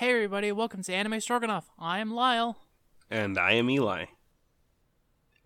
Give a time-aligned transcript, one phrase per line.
[0.00, 1.68] Hey everybody, welcome to Anime Stroganoff.
[1.78, 2.56] I am Lyle.
[3.10, 4.06] And I am Eli.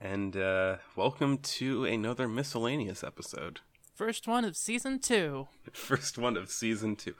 [0.01, 3.62] And uh, welcome to another miscellaneous episode.
[3.96, 5.48] First one of season two.
[5.72, 7.17] First one of season two.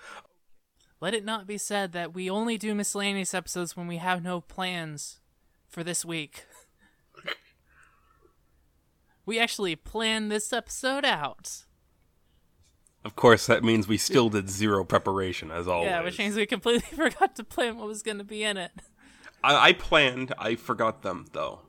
[1.01, 4.41] Let it not be said that we only do miscellaneous episodes when we have no
[4.41, 5.19] plans
[5.67, 6.45] for this week.
[9.27, 11.65] we actually planned this episode out.
[13.05, 15.91] Of course, that means we still did zero preparation, as always.
[15.91, 18.73] Yeah, which means we completely forgot to plan what was going to be in it.
[19.43, 20.33] I, I planned.
[20.39, 21.61] I forgot them though.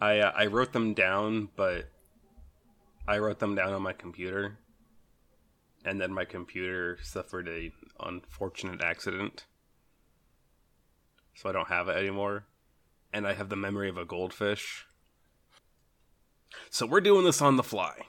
[0.00, 1.88] I uh, I wrote them down, but
[3.08, 4.58] I wrote them down on my computer,
[5.86, 9.46] and then my computer suffered a unfortunate accident,
[11.34, 12.44] so I don't have it anymore,
[13.12, 14.84] and I have the memory of a goldfish.
[16.68, 18.02] So we're doing this on the fly.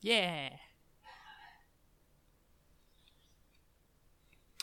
[0.00, 0.50] Yeah.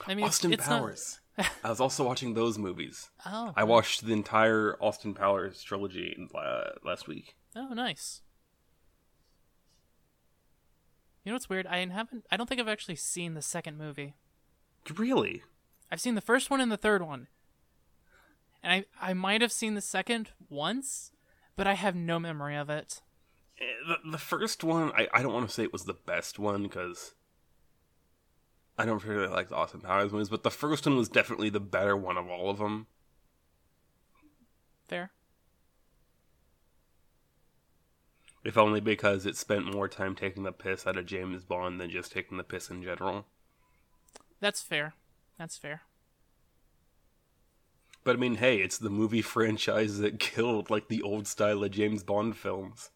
[0.07, 1.19] I mean, Austin it's Powers.
[1.63, 3.09] I was also watching those movies.
[3.25, 3.53] Oh.
[3.55, 7.35] I watched the entire Austin Powers trilogy uh, last week.
[7.55, 8.21] Oh, nice.
[11.23, 11.67] You know what's weird?
[11.67, 12.25] I haven't.
[12.31, 14.15] I don't think I've actually seen the second movie.
[14.95, 15.43] Really?
[15.91, 17.27] I've seen the first one and the third one,
[18.63, 21.11] and I I might have seen the second once,
[21.55, 23.01] but I have no memory of it.
[23.59, 26.39] Eh, the, the first one, I, I don't want to say it was the best
[26.39, 27.13] one because
[28.77, 31.59] I don't really like the Austin Powers movies, but the first one was definitely the
[31.59, 32.87] better one of all of them.
[34.87, 35.11] Fair.
[38.43, 41.91] If only because it spent more time taking the piss out of James Bond than
[41.91, 43.27] just taking the piss in general.
[44.39, 44.95] That's fair.
[45.37, 45.81] That's fair.
[48.03, 51.71] But I mean, hey, it's the movie franchise that killed like the old style of
[51.71, 52.89] James Bond films.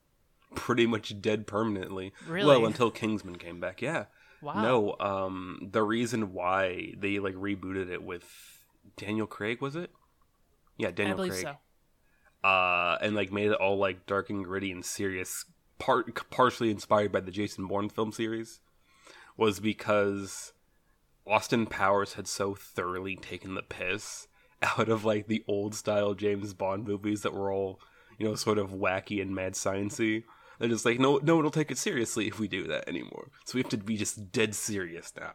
[0.56, 2.14] Pretty much dead permanently.
[2.28, 2.48] Really?
[2.48, 3.82] Well, until Kingsman came back.
[3.82, 4.06] Yeah.
[4.42, 4.62] Wow.
[4.62, 8.26] No, um, the reason why they like rebooted it with
[8.98, 9.92] Daniel Craig was it?
[10.78, 11.56] Yeah, Daniel I believe Craig.
[12.44, 12.48] so.
[12.48, 15.46] Uh, and like made it all like dark and gritty and serious,
[15.80, 18.60] part partially inspired by the Jason Bourne film series,
[19.36, 20.54] was because
[21.26, 24.28] Austin Powers had so thoroughly taken the piss
[24.62, 27.80] out of like the old style James Bond movies that were all
[28.20, 30.24] you know sort of wacky and mad sciency
[30.60, 33.30] they're just like, no, no one will take it seriously if we do that anymore.
[33.46, 35.34] So we have to be just dead serious now.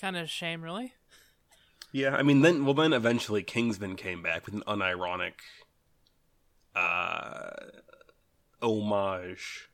[0.00, 0.94] Kind of a shame, really.
[1.92, 5.32] Yeah, I mean, then well, then eventually Kingsman came back with an unironic
[6.74, 7.50] uh,
[8.62, 9.68] homage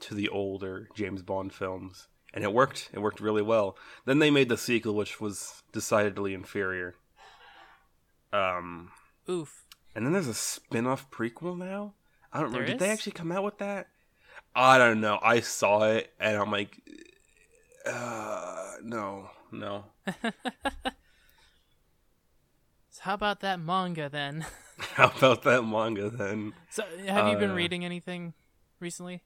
[0.00, 2.90] to the older James Bond films, and it worked.
[2.92, 3.76] It worked really well.
[4.06, 6.96] Then they made the sequel, which was decidedly inferior.
[8.32, 8.90] Um,
[9.28, 9.66] oof.
[9.94, 11.94] And then there's a spin-off prequel now.
[12.34, 12.66] I don't remember.
[12.66, 13.88] There Did they actually come out with that?
[14.54, 15.18] I don't know.
[15.22, 16.80] I saw it and I'm like,
[17.86, 19.84] uh, no, no.
[22.90, 24.46] So how about that manga then?
[24.94, 26.54] How about that manga then?
[26.70, 28.34] So have you been Uh, reading anything
[28.80, 29.22] recently?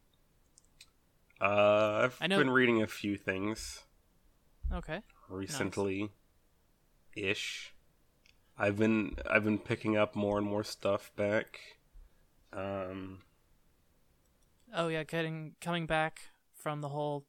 [1.40, 3.82] Uh, I've been reading a few things
[4.72, 5.02] Okay.
[5.28, 6.10] recently,
[7.16, 7.75] ish.
[8.58, 11.60] I've been I've been picking up more and more stuff back.
[12.53, 13.19] Um,
[14.75, 16.20] Oh yeah, getting coming back
[16.54, 17.26] from the whole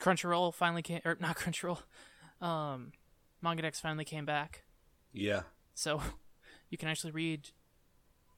[0.00, 1.82] Crunchyroll finally came or not Crunchyroll.
[2.40, 2.92] Um
[3.42, 4.64] MangaDex finally came back.
[5.12, 5.42] yeah,
[5.74, 6.00] So
[6.70, 7.50] you can actually read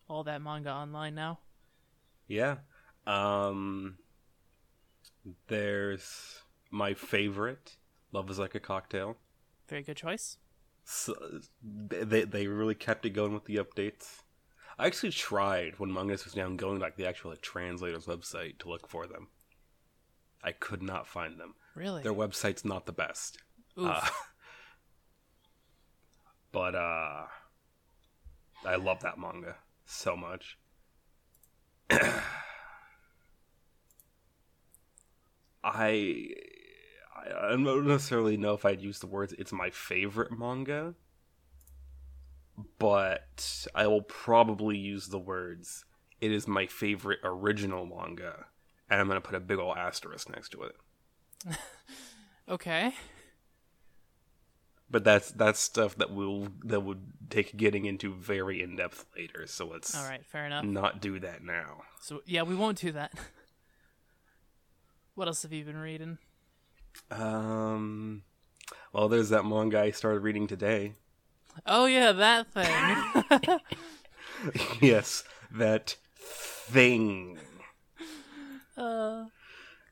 [0.08, 1.40] all that manga online now.
[2.28, 2.56] yeah.
[3.06, 3.98] Um,
[5.48, 7.76] there's my favorite,
[8.12, 9.16] "Love Is Like a Cocktail."
[9.68, 10.38] Very good choice.
[10.84, 11.14] so,
[11.62, 14.23] they they really kept it going with the updates.
[14.78, 18.68] I actually tried when Mangas was down going like the actual like, translator's website to
[18.68, 19.28] look for them.
[20.42, 21.54] I could not find them.
[21.74, 22.02] Really?
[22.02, 23.38] Their website's not the best.
[23.78, 23.88] Oof.
[23.88, 24.00] Uh,
[26.52, 27.26] but uh
[28.66, 30.58] I love that manga so much.
[35.62, 40.94] I I don't necessarily know if I'd use the words it's my favorite manga,
[42.78, 45.84] but I will probably use the words
[46.20, 48.46] it is my favorite original manga,
[48.88, 50.76] and I'm gonna put a big ol' asterisk next to it.
[52.48, 52.94] okay.
[54.90, 59.46] But that's that's stuff that will that would take getting into very in depth later.
[59.46, 60.64] So let's All right, fair enough.
[60.64, 61.82] not do that now.
[62.00, 63.12] So yeah, we won't do that.
[65.14, 66.18] What else have you been reading?
[67.08, 68.24] Um,
[68.92, 70.94] well, there's that manga I started reading today.
[71.66, 73.60] Oh yeah, that thing.
[74.80, 75.96] yes, that
[76.26, 77.38] thing.
[78.76, 79.24] uh,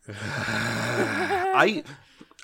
[0.09, 1.85] I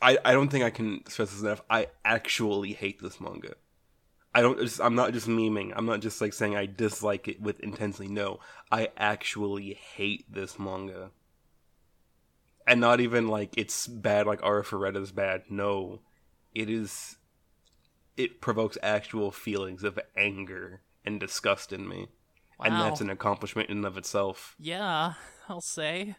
[0.01, 1.63] I, I don't think I can stress this enough.
[1.69, 3.55] I actually hate this manga.
[4.35, 4.59] I don't.
[4.61, 5.73] Just, I'm not just memeing.
[5.75, 8.09] I'm not just like saying I dislike it with intensely.
[8.09, 11.11] No, I actually hate this manga,
[12.67, 14.27] and not even like it's bad.
[14.27, 15.45] Like Arifureta's bad.
[15.49, 16.01] No,
[16.55, 17.17] it is.
[18.19, 22.09] It provokes actual feelings of anger and disgust in me,
[22.63, 24.57] and that's an accomplishment in and of itself.
[24.59, 25.15] Yeah,
[25.49, 26.17] I'll say.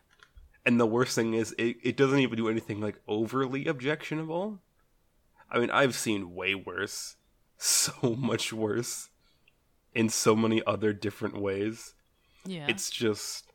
[0.66, 4.60] And the worst thing is, it, it doesn't even do anything like overly objectionable.
[5.52, 7.18] I mean, I've seen way worse,
[7.58, 9.10] so much worse,
[9.94, 11.96] in so many other different ways.
[12.46, 12.68] Yeah.
[12.70, 13.52] It's just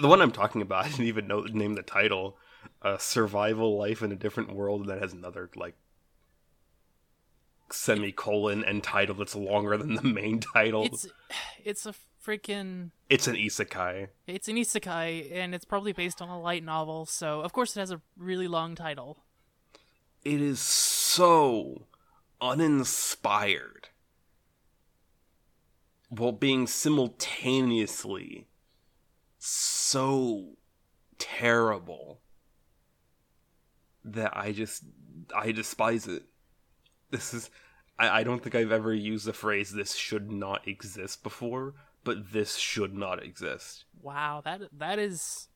[0.00, 0.84] the one I'm talking about.
[0.86, 2.38] I didn't even know the name the title.
[2.82, 5.74] Uh, survival life in a different world, and that has another like
[7.72, 10.84] semicolon and title that's longer than the main title.
[10.84, 11.06] it's
[11.64, 11.94] it's a
[12.24, 14.08] freaking it's an isekai.
[14.26, 17.80] it's an isekai and it's probably based on a light novel, so of course it
[17.80, 19.18] has a really long title.
[20.24, 21.86] it is so
[22.40, 23.88] uninspired
[26.08, 28.48] while being simultaneously
[29.38, 30.56] so
[31.18, 32.20] terrible
[34.04, 34.84] that I just
[35.36, 36.24] I despise it.
[37.10, 37.50] This is
[37.98, 42.32] I, I don't think I've ever used the phrase this should not exist before, but
[42.32, 43.84] this should not exist.
[44.02, 45.48] Wow, that that is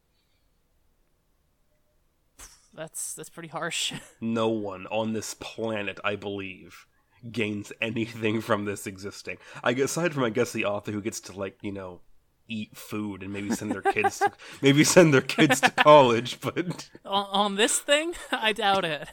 [2.75, 3.93] that's that's pretty harsh.
[4.21, 6.87] no one on this planet, I believe,
[7.31, 9.39] gains anything from this existing.
[9.63, 12.01] I guess aside from I guess the author who gets to like, you know,
[12.49, 16.91] eat food and maybe send their kids to, maybe send their kids to college, but
[17.05, 19.09] on, on this thing, I doubt it.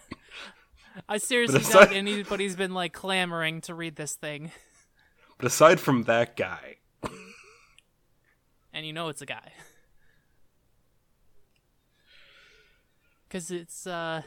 [1.08, 4.52] I seriously But doubt aside- anybody's been like clamoring to read this thing,
[5.38, 6.78] but aside from that guy,
[8.74, 9.52] and you know it's a guy.
[13.30, 14.24] Cause it's uh,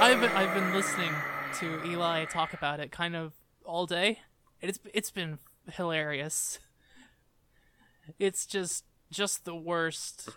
[0.00, 1.12] I've been, I've been listening
[1.60, 3.32] to Eli talk about it kind of
[3.64, 4.18] all day.
[4.60, 5.38] and It's it's been
[5.72, 6.58] hilarious.
[8.18, 10.30] It's just just the worst.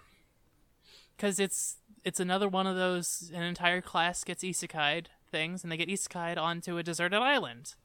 [1.17, 5.77] Cause it's it's another one of those an entire class gets isekai'd things, and they
[5.77, 7.75] get isekai'd onto a deserted island.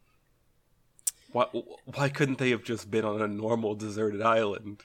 [1.33, 1.45] why
[1.85, 4.85] why couldn't they have just been on a normal deserted island?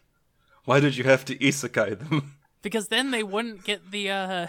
[0.66, 2.34] Why did you have to isekai them?
[2.62, 4.48] because then they wouldn't get the uh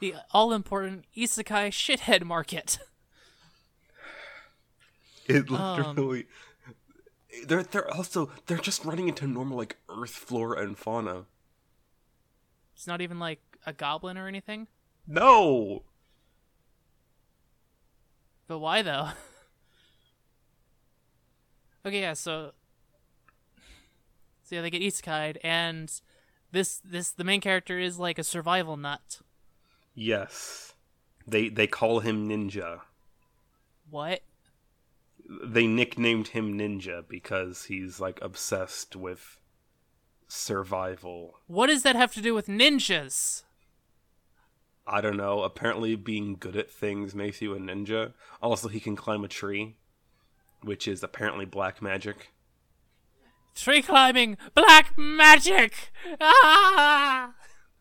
[0.00, 2.78] the all important isekai shithead market.
[5.26, 6.26] It Um, literally
[7.46, 11.26] they're they're also they're just running into normal like earth flora and fauna.
[12.74, 14.66] It's not even like a goblin or anything.
[15.06, 15.82] No.
[18.46, 19.10] But why though?
[21.86, 22.52] okay, yeah, so
[24.42, 25.92] so yeah, they get isekai'd, and
[26.50, 29.20] this this the main character is like a survival nut.
[29.94, 30.74] Yes.
[31.26, 32.80] They they call him Ninja.
[33.88, 34.22] What?
[35.44, 39.38] They nicknamed him Ninja because he's like obsessed with
[40.26, 41.34] survival.
[41.46, 43.44] What does that have to do with ninjas?
[44.92, 45.42] I don't know.
[45.44, 48.12] Apparently being good at things makes you a ninja.
[48.42, 49.76] Also he can climb a tree,
[50.62, 52.32] which is apparently black magic.
[53.54, 55.92] Tree climbing, black magic.
[56.20, 57.34] Ah!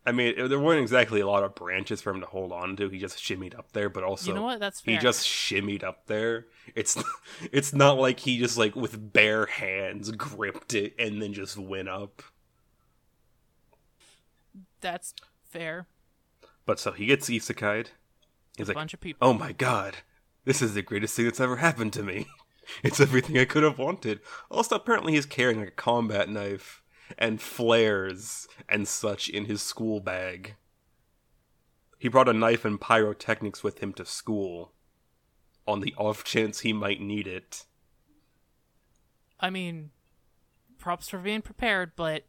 [0.06, 2.76] I mean, it- there weren't exactly a lot of branches for him to hold on
[2.78, 2.90] to.
[2.90, 4.60] He just shimmied up there, but also You know what?
[4.60, 4.94] That's fair.
[4.96, 6.46] he just shimmied up there.
[6.76, 6.96] It's
[7.52, 11.90] it's not like he just like with bare hands gripped it and then just went
[11.90, 12.22] up.
[14.82, 15.14] That's
[15.50, 15.88] fair.
[16.70, 17.90] But so he gets isekai'd.
[18.56, 19.28] He's A like, bunch of people.
[19.28, 19.96] "Oh my god,
[20.46, 22.28] this is the greatest thing that's ever happened to me.
[22.84, 24.20] It's everything I could have wanted."
[24.52, 26.84] Also, apparently, he's carrying like a combat knife
[27.18, 30.58] and flares and such in his school bag.
[31.98, 34.72] He brought a knife and pyrotechnics with him to school,
[35.66, 37.66] on the off chance he might need it.
[39.40, 39.90] I mean,
[40.78, 42.28] props for being prepared, but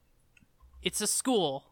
[0.81, 1.70] it's a school.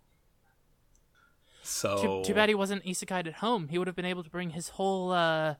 [1.62, 3.68] So Too, too bad he wasn't isekai'd at home.
[3.68, 5.54] He would have been able to bring his whole uh,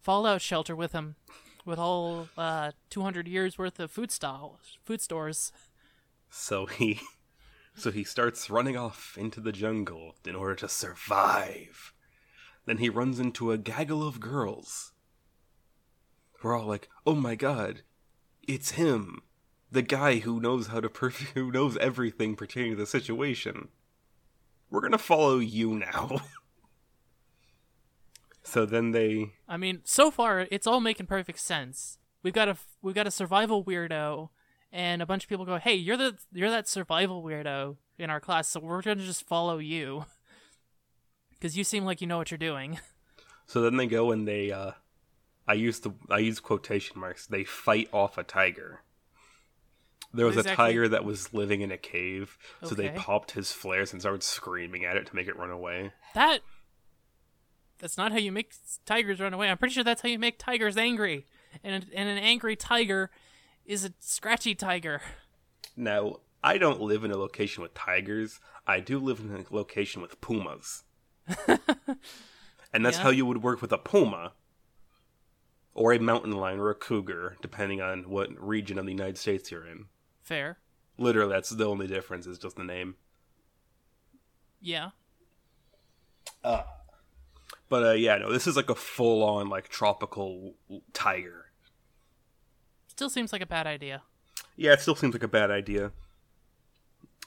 [0.00, 1.16] Fallout shelter with him,
[1.64, 4.12] with all uh, 200 years worth of food
[4.84, 5.52] food stores.
[6.28, 7.00] So he
[7.74, 11.92] so he starts running off into the jungle in order to survive.
[12.66, 14.92] Then he runs into a gaggle of girls.
[16.42, 17.82] We're all like, "Oh my god,
[18.46, 19.22] it's him,
[19.70, 23.68] the guy who knows how to perf- who knows everything pertaining to the situation.
[24.72, 26.22] We're gonna follow you now."
[28.42, 31.98] so then they I mean, so far it's all making perfect sense.
[32.22, 34.30] We've got a we've got a survival weirdo,
[34.72, 38.18] and a bunch of people go, "Hey, you're the you're that survival weirdo in our
[38.18, 40.06] class, so we're gonna just follow you."
[41.32, 42.78] Because you seem like you know what you're doing.
[43.46, 44.70] So then they go and they uh
[45.46, 47.26] I use the I use quotation marks.
[47.26, 48.82] They fight off a tiger.
[50.14, 53.50] There was What a tiger that was living in a cave, so they popped his
[53.52, 55.92] flares and started screaming at it to make it run away.
[56.14, 56.40] That.
[57.78, 58.52] That's not how you make
[58.84, 59.48] tigers run away.
[59.48, 61.26] I'm pretty sure that's how you make tigers angry.
[61.64, 63.10] And, and an angry tiger
[63.64, 65.00] is a scratchy tiger.
[65.76, 68.38] Now, I don't live in a location with tigers.
[68.66, 70.84] I do live in a location with pumas.
[71.48, 73.02] and that's Yeah.
[73.02, 74.32] how you would work with a puma
[75.74, 79.50] or a mountain lion or a cougar, depending on what region of the United States
[79.50, 79.86] you're in.
[80.22, 80.58] Fair.
[80.98, 82.94] Literally, that's the only difference, is just the name.
[84.60, 84.90] Yeah.
[86.44, 86.62] Uh,
[87.68, 90.54] But uh, yeah, no, this is like a full on like tropical
[90.92, 91.46] tiger.
[92.86, 94.02] Still seems like a bad idea.
[94.56, 95.92] Yeah, it still seems like a bad idea.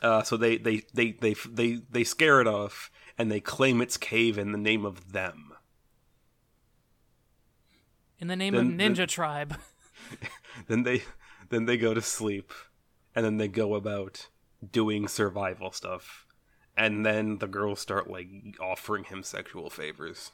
[0.01, 3.97] Uh, so they, they, they, they, they, they scare it off and they claim its
[3.97, 5.51] cave in the name of them.
[8.19, 9.55] In the name Then- of Ninja then- Tribe.
[10.67, 11.01] Then they
[11.49, 12.53] then they go to sleep
[13.15, 14.27] and then they go about
[14.71, 16.25] doing survival stuff.
[16.77, 18.27] And then the girls start like
[18.59, 20.31] offering him sexual favors.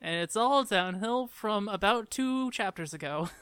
[0.00, 3.30] And it's all downhill from about two chapters ago.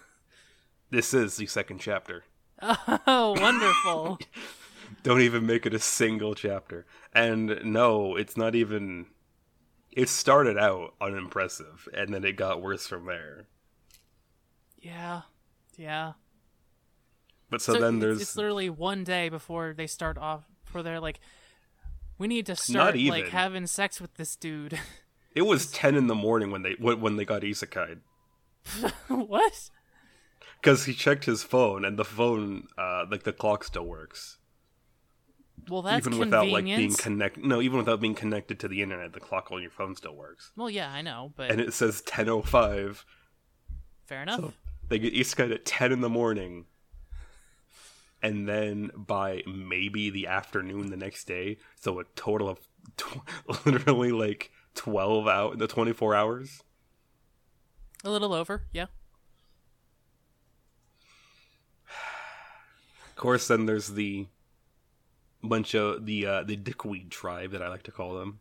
[0.90, 2.24] This is the second chapter.
[2.60, 4.18] Oh, wonderful.
[5.02, 6.84] Don't even make it a single chapter.
[7.14, 9.06] And no, it's not even.
[9.90, 13.46] It started out unimpressive, and then it got worse from there.
[14.82, 15.22] yeah.
[15.78, 16.12] Yeah.
[17.52, 20.98] But so, So then there's It's literally one day before they start off, before they're
[20.98, 21.20] like,
[22.18, 24.80] we need to start like having sex with this dude.
[25.34, 27.98] it was ten in the morning when they when when they got isekai
[29.08, 29.70] what?
[30.60, 34.38] because he checked his phone and the phone uh like the clock still works
[35.68, 37.44] Well, that's even without like being connected.
[37.44, 40.52] No, even without being connected to the internet, the clock on your phone still works,
[40.56, 43.04] well, yeah, I know, but and it says ten oh five.
[44.06, 44.40] fair enough.
[44.40, 44.52] So
[44.88, 46.66] they get isekai at ten in the morning,
[48.22, 52.58] and then by maybe the afternoon the next day, so a total of
[52.96, 56.62] tw- literally like twelve out the twenty four hours.
[58.04, 58.86] A little over, yeah.
[63.10, 64.26] Of course, then there's the
[65.42, 68.40] bunch of the uh, the dickweed tribe that I like to call them,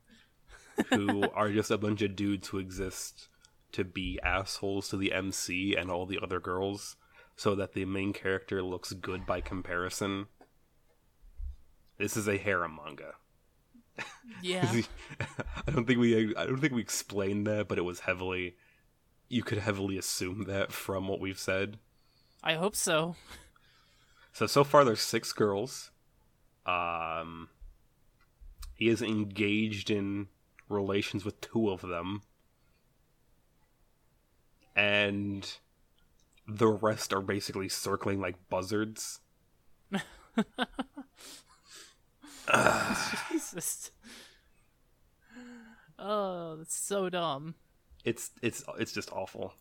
[0.89, 3.27] who are just a bunch of dudes who exist
[3.73, 6.95] to be assholes to the MC and all the other girls,
[7.35, 10.27] so that the main character looks good by comparison.
[11.97, 13.13] This is a harem manga.
[14.41, 14.71] Yeah.
[15.67, 18.55] I don't think we I don't think we explained that, but it was heavily.
[19.29, 21.77] You could heavily assume that from what we've said.
[22.43, 23.15] I hope so.
[24.33, 25.91] So so far there's six girls.
[26.65, 27.49] Um
[28.75, 30.27] he is engaged in
[30.67, 32.23] relations with two of them.
[34.75, 35.47] And
[36.57, 39.19] the rest are basically circling like buzzards.
[43.29, 43.91] Jesus.
[45.97, 47.55] Oh, that's so dumb.
[48.03, 49.53] It's it's it's just awful.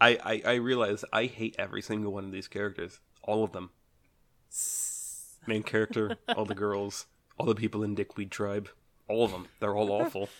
[0.00, 3.00] I, I I realize I hate every single one of these characters.
[3.22, 3.70] All of them.
[5.46, 7.06] Main character, all the girls,
[7.38, 8.68] all the people in Dickweed Tribe.
[9.08, 9.46] All of them.
[9.60, 10.28] They're all awful.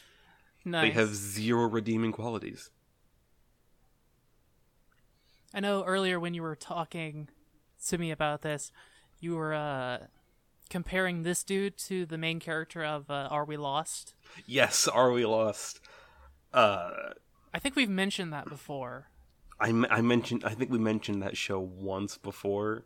[0.66, 0.82] Nice.
[0.82, 2.70] They have zero redeeming qualities.
[5.54, 7.28] I know earlier when you were talking
[7.86, 8.72] to me about this,
[9.20, 9.98] you were uh,
[10.68, 14.14] comparing this dude to the main character of uh, Are We Lost?
[14.46, 15.80] Yes, are we lost?
[16.52, 16.90] Uh,
[17.52, 19.06] I think we've mentioned that before.
[19.60, 20.42] I, I mentioned.
[20.44, 22.84] I think we mentioned that show once before.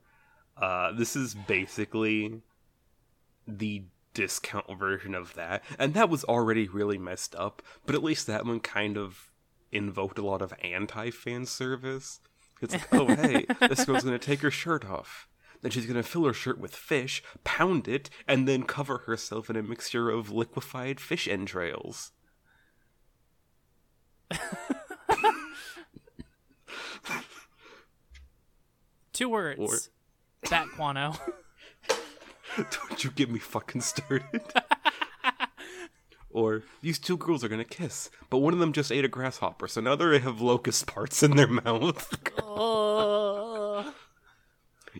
[0.54, 2.42] Uh, this is basically
[3.46, 7.62] the discount version of that, and that was already really messed up.
[7.86, 9.30] But at least that one kind of
[9.72, 12.20] invoked a lot of anti-fan service.
[12.60, 15.28] It's like, oh hey, this girl's gonna take her shirt off.
[15.60, 19.56] Then she's gonna fill her shirt with fish, pound it, and then cover herself in
[19.56, 22.12] a mixture of liquefied fish entrails.
[29.12, 29.90] Two words.
[30.48, 31.14] Bat Guano.
[32.56, 34.42] Don't you get me fucking started.
[36.30, 39.68] or these two girls are gonna kiss, but one of them just ate a grasshopper,
[39.68, 42.18] so now they have locust parts in their mouth.
[42.42, 43.92] oh.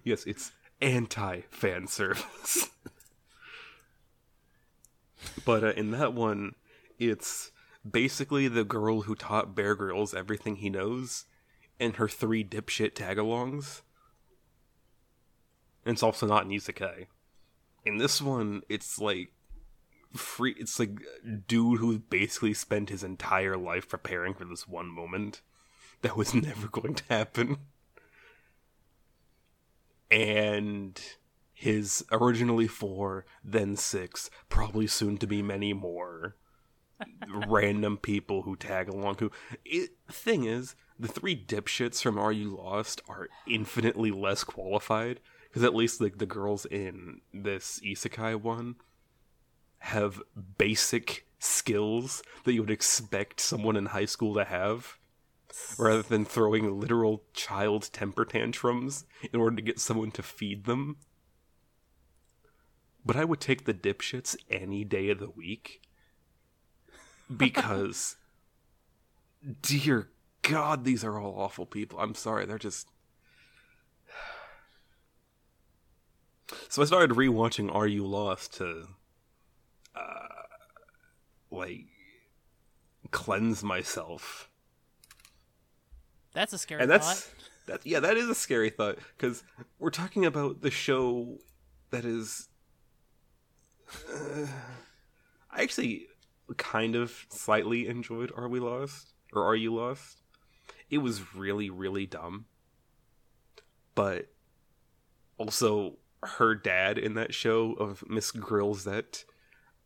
[0.05, 2.71] yes, it's anti fan service.
[5.45, 6.55] but uh, in that one,
[6.99, 7.51] it's
[7.89, 11.25] basically the girl who taught Bear Grylls everything he knows,
[11.79, 13.83] and her three dipshit tagalongs.
[15.85, 17.07] And it's also not an isekai.
[17.85, 19.33] In this one, it's like
[20.15, 20.99] free it's like
[21.47, 25.43] dude who basically spent his entire life preparing for this one moment
[26.03, 27.59] that was never going to happen.
[30.11, 31.01] And
[31.53, 36.37] his originally four, then six, probably soon to be many more
[37.49, 39.17] random people who tag along.
[39.19, 39.31] Who
[39.65, 45.63] it, thing is, the three dipshits from Are You Lost are infinitely less qualified because
[45.63, 48.77] at least like the girls in this isekai one
[49.79, 50.21] have
[50.57, 54.99] basic skills that you would expect someone in high school to have
[55.79, 60.97] rather than throwing literal child temper tantrums in order to get someone to feed them.
[63.05, 65.83] But I would take the dipshits any day of the week
[67.37, 68.17] because,
[69.63, 70.11] dear
[70.43, 71.99] God, these are all awful people.
[71.99, 72.89] I'm sorry, they're just.
[76.71, 78.89] So I started rewatching Are You Lost to,
[79.99, 80.43] uh,
[81.51, 81.87] like,
[83.11, 84.51] cleanse myself.
[86.35, 87.29] That's a scary and thought.
[87.67, 89.43] that yeah that is a scary thought because
[89.79, 91.39] we're talking about the show
[91.91, 92.49] that is
[94.15, 94.47] uh,
[95.51, 96.07] i actually
[96.57, 99.13] kind of slightly enjoyed are we lost?
[99.33, 100.23] Or are you lost?
[100.91, 102.47] It was really really dumb.
[103.95, 104.29] But
[105.37, 109.25] also her dad in that show of miss grills that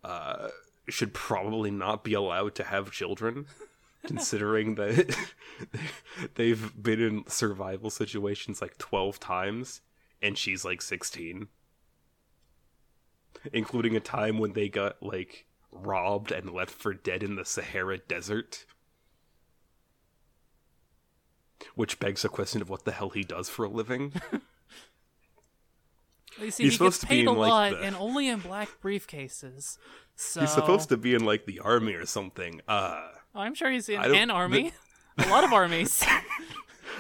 [0.04, 0.48] uh
[0.88, 3.46] should probably not be allowed to have children
[4.06, 5.16] considering that
[6.34, 9.80] they've been in survival situations like 12 times
[10.20, 11.46] and she's like 16
[13.52, 17.98] including a time when they got like robbed and left for dead in the Sahara
[17.98, 18.66] desert.
[21.74, 24.12] Which begs the question of what the hell he does for a living
[26.40, 27.96] You see, He's he supposed gets to be paid a in, like, lot the- and
[27.96, 29.78] only in black briefcases.
[30.14, 33.70] So he's supposed to be in like the army or something uh Oh, I'm sure
[33.70, 34.72] he's in I don't- an army.
[35.18, 36.02] a lot of armies.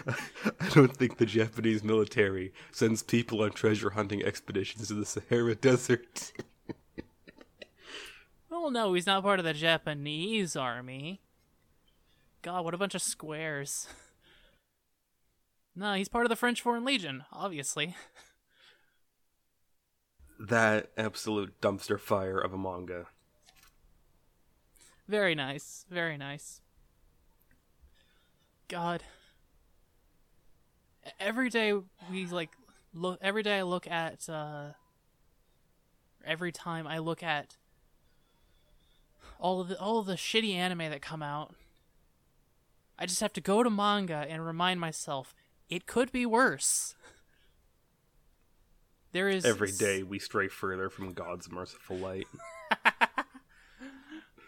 [0.06, 5.54] I don't think the Japanese military sends people on treasure hunting expeditions to the Sahara
[5.54, 6.32] Desert.
[8.50, 11.20] well, no, he's not part of the Japanese army.
[12.42, 13.86] God, what a bunch of squares.
[15.76, 17.94] No, he's part of the French Foreign Legion, obviously.
[20.48, 23.06] That absolute dumpster fire of a manga.
[25.08, 25.86] Very nice.
[25.88, 26.60] Very nice.
[28.68, 29.04] God.
[31.20, 31.74] Every day
[32.10, 32.50] we like
[32.94, 34.72] look every day I look at uh
[36.24, 37.56] every time I look at
[39.38, 41.54] all of the all of the shitty anime that come out
[42.98, 45.34] I just have to go to manga and remind myself
[45.68, 46.94] it could be worse.
[49.12, 52.26] There is Every day we stray further from God's merciful light.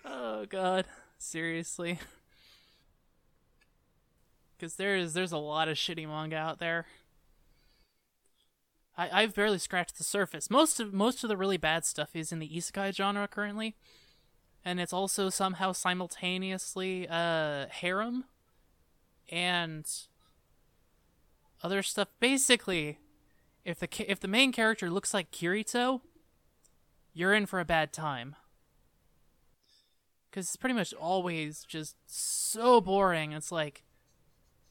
[0.07, 0.85] Oh god,
[1.17, 1.99] seriously.
[4.59, 6.87] Cuz there is there's a lot of shitty manga out there.
[8.97, 10.51] I I've barely scratched the surface.
[10.51, 13.77] Most of most of the really bad stuff is in the isekai genre currently.
[14.65, 18.25] And it's also somehow simultaneously uh harem
[19.31, 19.87] and
[21.63, 22.09] other stuff.
[22.21, 22.99] Basically,
[23.65, 26.01] if the if the main character looks like Kirito,
[27.13, 28.37] you're in for a bad time
[30.35, 33.33] because it's pretty much always just so boring.
[33.33, 33.85] It's like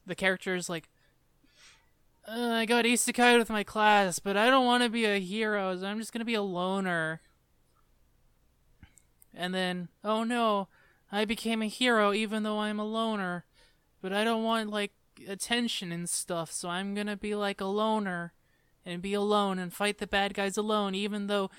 [0.06, 0.90] the character's like,
[2.28, 5.76] uh, I got isekai with my class, but I don't want to be a hero,
[5.78, 7.22] so I'm just gonna be a loner.
[9.34, 10.68] And then, oh no,
[11.12, 13.46] I became a hero even though I'm a loner,
[14.02, 14.92] but I don't want like
[15.28, 18.34] attention and stuff, so I'm gonna be like a loner
[18.86, 21.50] and be alone and fight the bad guys alone, even though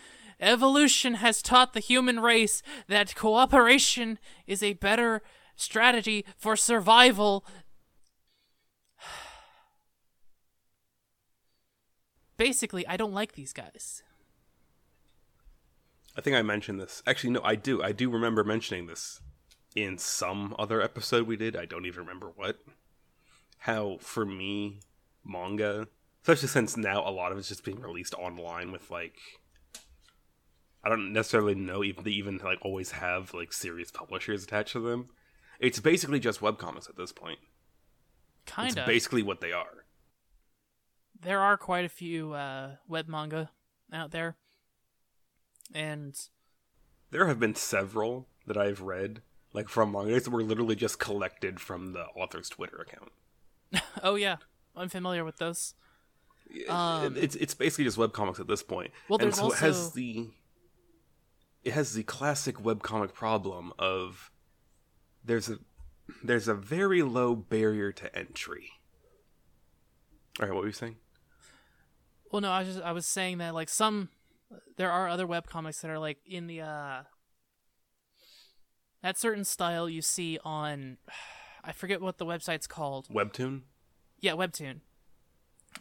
[0.40, 5.22] evolution has taught the human race that cooperation is a better
[5.56, 7.44] strategy for survival.
[12.36, 14.02] Basically, I don't like these guys.
[16.16, 17.02] I think I mentioned this.
[17.06, 17.82] Actually, no, I do.
[17.82, 19.20] I do remember mentioning this
[19.74, 21.56] in some other episode we did.
[21.56, 22.58] I don't even remember what.
[23.58, 24.80] How, for me,
[25.24, 25.88] manga,
[26.24, 29.16] especially since now a lot of it's just being released online with like.
[30.82, 34.80] I don't necessarily know if they even like always have like serious publishers attached to
[34.80, 35.08] them.
[35.58, 37.38] It's basically just webcomics at this point.
[38.46, 38.86] Kind It's of.
[38.86, 39.86] basically what they are.
[41.18, 43.50] there are quite a few uh, web manga
[43.92, 44.36] out there,
[45.72, 46.28] and
[47.10, 49.22] There have been several that I've read,
[49.54, 53.12] like from mangas that were literally just collected from the author's Twitter account.
[54.02, 54.36] oh yeah,
[54.76, 55.74] I'm familiar with those.
[56.68, 58.92] Um, it's it's basically just webcomics at this point.
[59.08, 60.28] Well, and there's so it has the
[61.64, 64.30] it has the classic webcomic problem of
[65.24, 65.58] there's a
[66.22, 68.70] there's a very low barrier to entry.
[70.40, 70.96] All right, what were you saying?
[72.30, 74.10] Well, no, I was just I was saying that like some
[74.76, 77.02] there are other webcomics that are like in the uh
[79.02, 80.98] that certain style you see on
[81.64, 83.08] I forget what the website's called.
[83.08, 83.62] Webtoon?
[84.20, 84.80] Yeah, Webtoon.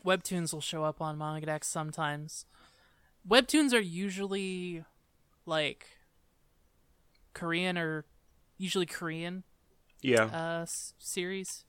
[0.06, 2.46] Webtoons will show up on Mangadex sometimes.
[3.28, 4.84] Webtoons are usually
[5.46, 5.88] like
[7.34, 8.06] Korean or
[8.58, 9.44] usually Korean
[10.02, 10.26] Yeah.
[10.26, 11.66] uh s- series.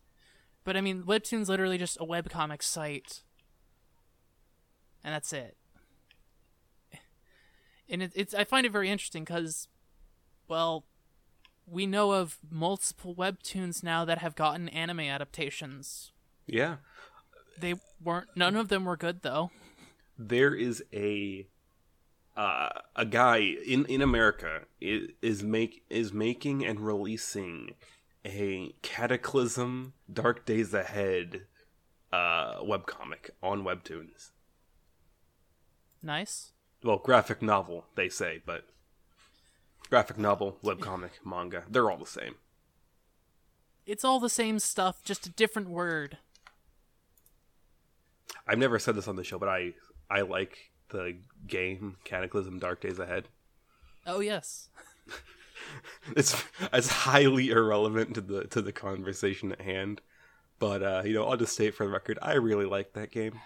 [0.65, 3.23] But I mean, Webtoon's literally just a webcomic site.
[5.05, 5.57] And that's it.
[7.89, 9.69] And it, it's I find it very interesting cuz
[10.49, 10.85] well,
[11.67, 16.13] we know of multiple webtoons now that have gotten anime adaptations.
[16.47, 16.77] yeah.
[17.59, 19.51] They weren't none of them were good though.
[20.19, 21.47] there is a
[22.37, 27.75] uh, a guy in in America is, is make is making and releasing
[28.25, 31.43] a Cataclysm Dark Days Ahead
[32.13, 34.31] uh webcomic on webtoons.
[36.03, 36.53] Nice.
[36.83, 38.67] Well, graphic novel they say, but
[39.89, 42.35] graphic novel, webcomic, manga, they're all the same.
[43.87, 46.19] It's all the same stuff, just a different word.
[48.47, 49.75] I've never said this on the show, but I
[50.11, 53.29] I like the game Cataclysm Dark Days Ahead.
[54.07, 54.69] Oh yes.
[56.17, 60.01] it's it's highly irrelevant to the to the conversation at hand.
[60.59, 63.41] But uh, you know, I'll just state for the record, I really like that game.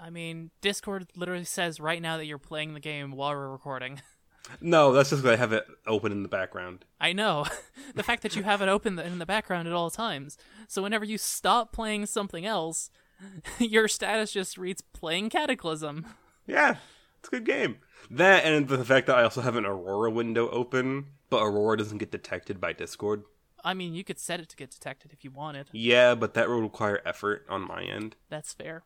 [0.00, 4.00] I mean, Discord literally says right now that you're playing the game while we're recording.
[4.60, 6.84] No, that's just because I have it open in the background.
[7.00, 7.46] I know.
[7.94, 10.36] the fact that you have it open in the background at all times.
[10.68, 12.90] So whenever you stop playing something else,
[13.58, 16.06] your status just reads playing Cataclysm.
[16.46, 16.76] Yeah,
[17.20, 17.76] it's a good game.
[18.10, 21.98] That and the fact that I also have an Aurora window open, but Aurora doesn't
[21.98, 23.22] get detected by Discord.
[23.64, 25.68] I mean, you could set it to get detected if you wanted.
[25.72, 28.82] Yeah, but that would require effort on my end, That's fair.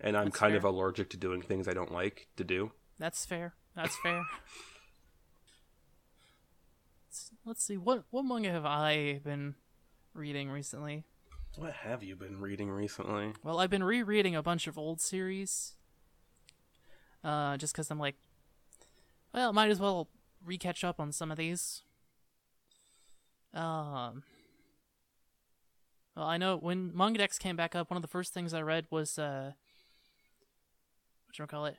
[0.00, 2.72] and I'm That's kind of allergic to doing things I don't like to do.
[2.98, 3.54] That's fair.
[3.74, 4.22] That's fair.
[7.08, 9.54] Let's- Let's see what what manga have I been
[10.14, 11.04] reading recently?
[11.56, 13.34] What have you been reading recently?
[13.44, 15.74] Well, I've been rereading a bunch of old series.
[17.22, 18.16] Uh, just because I'm like,
[19.34, 20.08] well, might as well
[20.46, 21.82] recatch up on some of these.
[23.52, 24.22] Um.
[26.16, 28.86] Well, I know when Mangadex came back up, one of the first things I read
[28.90, 29.52] was uh,
[31.26, 31.76] what you call it?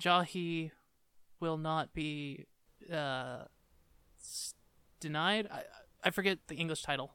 [0.00, 0.72] Jahy
[1.40, 2.46] will not be
[2.92, 3.44] uh
[5.00, 5.48] denied.
[5.50, 5.62] I
[6.02, 7.14] I forget the English title.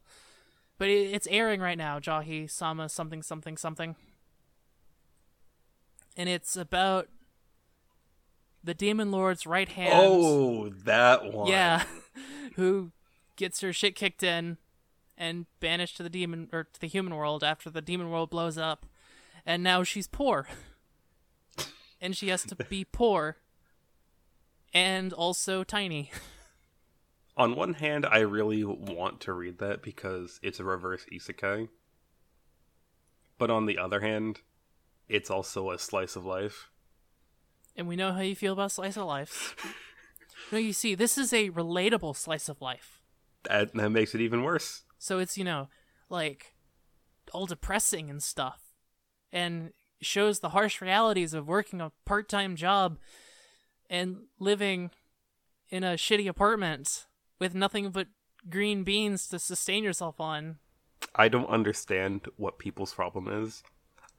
[0.78, 3.96] But it, it's airing right now, Jahy Sama something something something.
[6.16, 7.08] And it's about
[8.64, 9.94] the demon lord's right hand.
[9.96, 11.48] Oh, that one.
[11.48, 11.84] yeah,
[12.56, 12.92] who
[13.36, 14.58] gets her shit kicked in
[15.18, 18.58] and banished to the demon or to the human world after the demon world blows
[18.58, 18.86] up,
[19.46, 20.48] and now she's poor.
[22.02, 23.38] and she has to be poor
[24.74, 26.12] and also tiny.
[27.36, 31.70] On one hand, I really want to read that because it's a reverse isekai.
[33.40, 34.42] But on the other hand,
[35.10, 36.70] it's also a slice of life.
[37.76, 39.56] And we know how you feel about slice of life.
[40.52, 43.02] no, you see, this is a relatable slice of life.
[43.50, 44.84] That, that makes it even worse.
[45.00, 45.70] So it's, you know,
[46.10, 46.54] like
[47.34, 48.62] all depressing and stuff.
[49.32, 53.00] And shows the harsh realities of working a part time job
[53.90, 54.92] and living
[55.70, 57.08] in a shitty apartment
[57.40, 58.08] with nothing but
[58.50, 60.58] green beans to sustain yourself on.
[61.16, 63.64] I don't understand what people's problem is.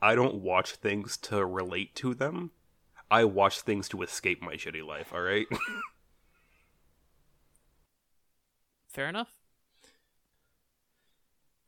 [0.01, 2.51] I don't watch things to relate to them.
[3.11, 5.47] I watch things to escape my shitty life, alright?
[8.89, 9.31] Fair enough.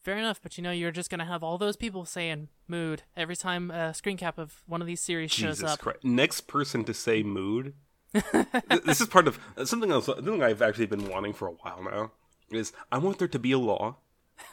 [0.02, 3.34] Fair enough, but you know, you're just gonna have all those people saying mood every
[3.34, 5.80] time a screen cap of one of these series shows Jesus up.
[5.80, 6.04] Christ.
[6.04, 7.74] Next person to say mood.
[8.12, 10.06] Th- this is part of something else.
[10.06, 12.12] Something I've actually been wanting for a while now
[12.50, 13.96] is I want there to be a law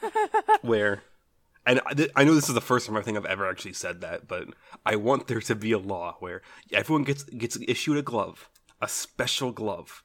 [0.62, 1.02] where,
[1.66, 3.74] and I, th- I know this is the first time I think I've ever actually
[3.74, 4.48] said that, but
[4.84, 8.48] I want there to be a law where everyone gets gets issued a glove,
[8.80, 10.02] a special glove,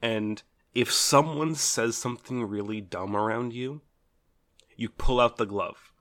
[0.00, 0.42] and
[0.74, 3.82] if someone says something really dumb around you,
[4.76, 5.92] you pull out the glove.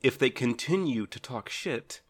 [0.00, 2.00] If they continue to talk shit,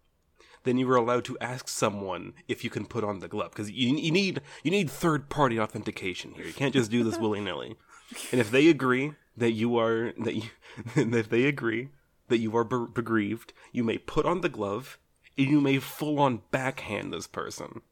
[0.65, 3.71] then you are allowed to ask someone if you can put on the glove because
[3.71, 6.47] you, you need you need third party authentication here.
[6.47, 7.77] You can't just do this willy nilly.
[8.33, 10.43] And if they agree that you are that you
[10.97, 11.91] if they agree
[12.29, 14.99] that you are be- aggrieved, you may put on the glove
[15.37, 17.83] and you may full on backhand this person.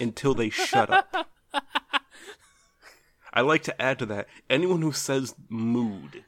[0.00, 1.28] until they shut up.
[3.34, 6.24] I like to add to that anyone who says mood,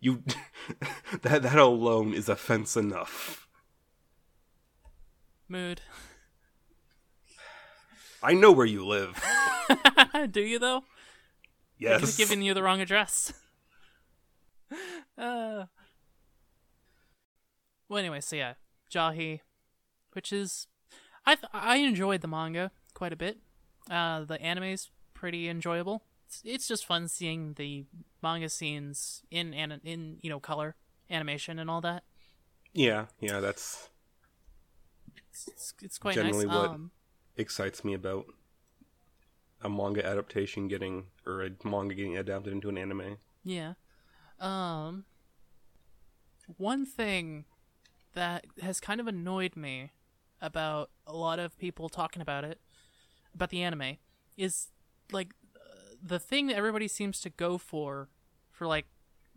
[0.00, 0.22] you
[1.22, 3.45] that that alone is offense enough.
[5.48, 5.80] Mood.
[8.22, 9.22] I know where you live.
[10.30, 10.84] Do you though?
[11.78, 12.00] Yes.
[12.00, 13.32] Just giving you the wrong address.
[15.18, 15.66] uh.
[17.88, 18.54] Well, anyway, so yeah,
[18.92, 19.40] Jahy,
[20.12, 20.66] which is,
[21.24, 23.38] I th- I enjoyed the manga quite a bit.
[23.88, 26.02] Uh, the anime's pretty enjoyable.
[26.26, 27.84] It's, it's just fun seeing the
[28.22, 30.74] manga scenes in an- in you know color
[31.08, 32.02] animation and all that.
[32.72, 33.88] Yeah, yeah, that's
[35.36, 36.56] It's it's, it's quite Generally nice.
[36.56, 36.90] what- Um,
[37.36, 38.24] excites me about
[39.60, 43.18] a manga adaptation getting or a manga getting adapted into an anime.
[43.44, 43.74] Yeah.
[44.40, 45.04] Um
[46.56, 47.44] one thing
[48.14, 49.90] that has kind of annoyed me
[50.40, 52.60] about a lot of people talking about it
[53.34, 53.96] about the anime
[54.36, 54.68] is
[55.12, 55.34] like
[56.02, 58.08] the thing that everybody seems to go for
[58.50, 58.86] for like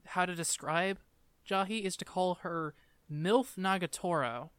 [0.08, 1.00] how to describe
[1.50, 2.76] Jahy is to call her
[3.12, 4.52] MILF Nagatoro.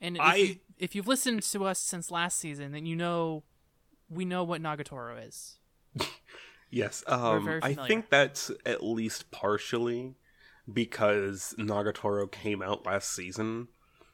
[0.00, 3.42] And if, I- you, if you've listened to us since last season, then you know
[4.08, 5.58] we know what Nagatoro is.
[6.70, 10.16] Yes, um, very I think that's at least partially
[10.70, 13.68] because Nagatoro came out last season,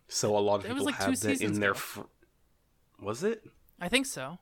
[0.07, 1.75] so a lot of It people like have that in their.
[1.75, 2.03] Fr-
[3.01, 3.43] was it?
[3.81, 4.39] I think so.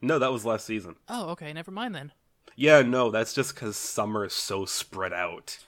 [0.00, 0.96] No, that was last season.
[1.08, 1.52] Oh, okay.
[1.52, 2.12] Never mind then.
[2.56, 5.58] Yeah, no, that's just because summer is so spread out.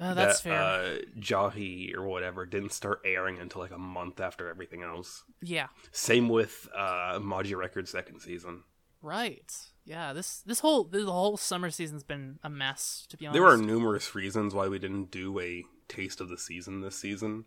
[0.00, 0.60] Uh, that's that, fair.
[0.60, 5.24] Uh, Jahy or whatever didn't start airing until like a month after everything else.
[5.42, 5.68] yeah.
[5.92, 8.62] Same with uh, Magia Record's second season.
[9.02, 9.52] Right.
[9.84, 10.12] Yeah.
[10.12, 13.06] This this whole this whole summer season's been a mess.
[13.10, 13.40] To be honest.
[13.40, 17.44] There are numerous reasons why we didn't do a taste of the season this season.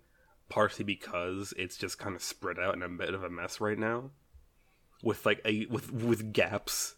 [0.47, 3.77] Partially because it's just kind of spread out in a bit of a mess right
[3.77, 4.09] now,
[5.03, 6.95] with like a with with gaps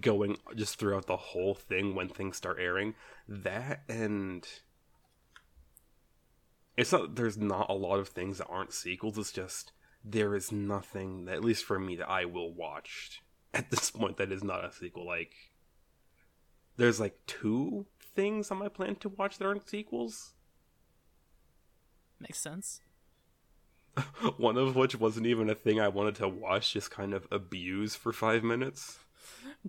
[0.00, 2.94] going just throughout the whole thing when things start airing.
[3.28, 4.44] That and
[6.76, 9.18] it's not there's not a lot of things that aren't sequels.
[9.18, 9.72] It's just
[10.04, 14.16] there is nothing that, at least for me that I will watch at this point
[14.18, 15.06] that is not a sequel.
[15.06, 15.32] Like
[16.76, 20.34] there's like two things on my plan to watch that aren't sequels.
[22.20, 22.80] makes sense.
[24.38, 27.94] One of which wasn't even a thing I wanted to watch, just kind of abuse
[27.94, 28.98] for five minutes.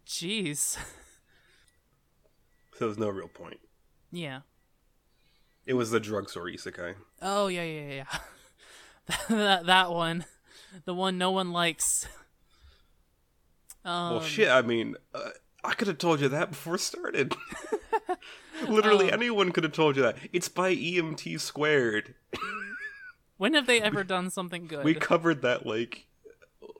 [0.07, 0.77] Jeez.
[2.73, 3.59] So there's no real point.
[4.11, 4.39] yeah.
[5.65, 6.95] It was the drugstore isekai.
[7.21, 7.93] Oh yeah yeah yeah.
[9.09, 9.15] yeah.
[9.29, 10.25] that that one,
[10.85, 12.07] the one no one likes.
[13.83, 14.49] Um, well, shit.
[14.49, 15.29] I mean, uh,
[15.63, 17.35] I could have told you that before it started.
[18.67, 19.13] Literally Oh.
[19.13, 20.17] anyone could have told you that.
[20.33, 22.15] It's by EMT squared.
[23.37, 24.85] When have they ever done something good?
[24.85, 26.07] We covered that like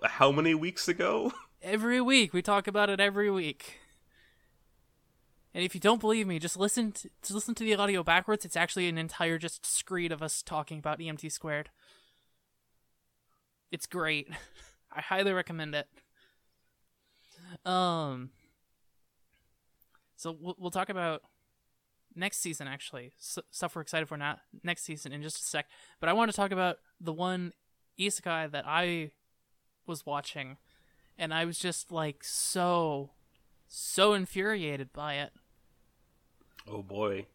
[0.04, 1.34] how many weeks ago?
[1.62, 3.78] every week we talk about it every week.
[5.56, 8.44] And if you don't believe me, just listen to just listen to the audio backwards.
[8.44, 11.70] It's actually an entire just screed of us talking about EMT squared.
[13.72, 14.28] It's great.
[14.92, 15.88] I highly recommend it.
[17.66, 18.32] Um
[20.18, 21.22] so we'll, we'll talk about
[22.14, 23.14] next season actually.
[23.18, 25.68] S- stuff we're excited for not next season in just a sec.
[26.02, 27.54] But I want to talk about the one
[27.98, 29.12] isekai that I
[29.88, 30.58] was watching
[31.18, 33.12] and I was just like so
[33.70, 35.32] so infuriated by it.
[36.68, 37.26] Oh boy.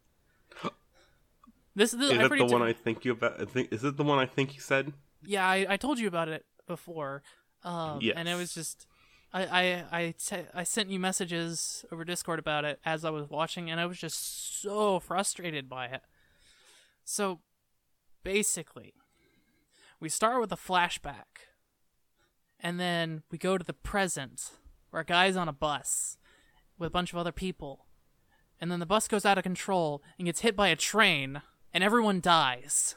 [1.73, 3.39] This, this Is I it the one I think you about?
[3.41, 4.91] I think is it the one I think you said?
[5.23, 7.23] yeah, I, I told you about it before.
[7.63, 8.75] Um, and it was Yes.
[8.75, 8.87] just
[9.33, 13.97] I sent you messages over Discord about it as I was watching, and I was
[13.97, 16.01] just so frustrated by it.
[17.05, 17.39] So
[18.23, 18.93] basically,
[20.01, 21.47] we start with a flashback,
[22.59, 24.51] and then we go to the present,
[24.89, 26.17] where a guy's on a bus
[26.77, 27.85] with a bunch of other people,
[28.61, 31.41] and then the bus goes out of control and gets hit by a train,
[31.73, 32.95] and everyone dies.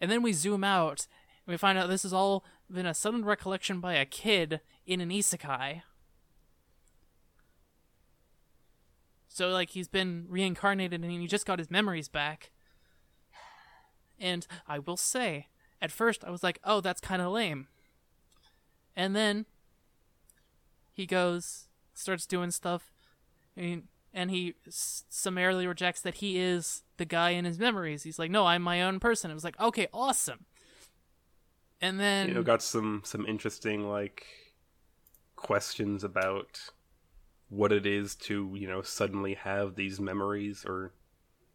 [0.00, 1.06] And then we zoom out
[1.46, 5.00] and we find out this has all been a sudden recollection by a kid in
[5.00, 5.82] an isekai.
[9.28, 12.50] So like he's been reincarnated and he just got his memories back.
[14.18, 15.48] And I will say,
[15.82, 17.66] at first I was like, "Oh, that's kind of lame."
[18.94, 19.46] And then
[20.92, 22.93] he goes, starts doing stuff,
[23.56, 28.02] and, and he summarily rejects that he is the guy in his memories.
[28.02, 30.46] He's like, "No, I'm my own person." It was like, "Okay, awesome."
[31.80, 34.24] And then you know, got some some interesting like
[35.36, 36.70] questions about
[37.48, 40.92] what it is to you know suddenly have these memories or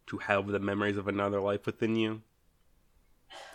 [0.08, 2.22] to have the memories of another life within you.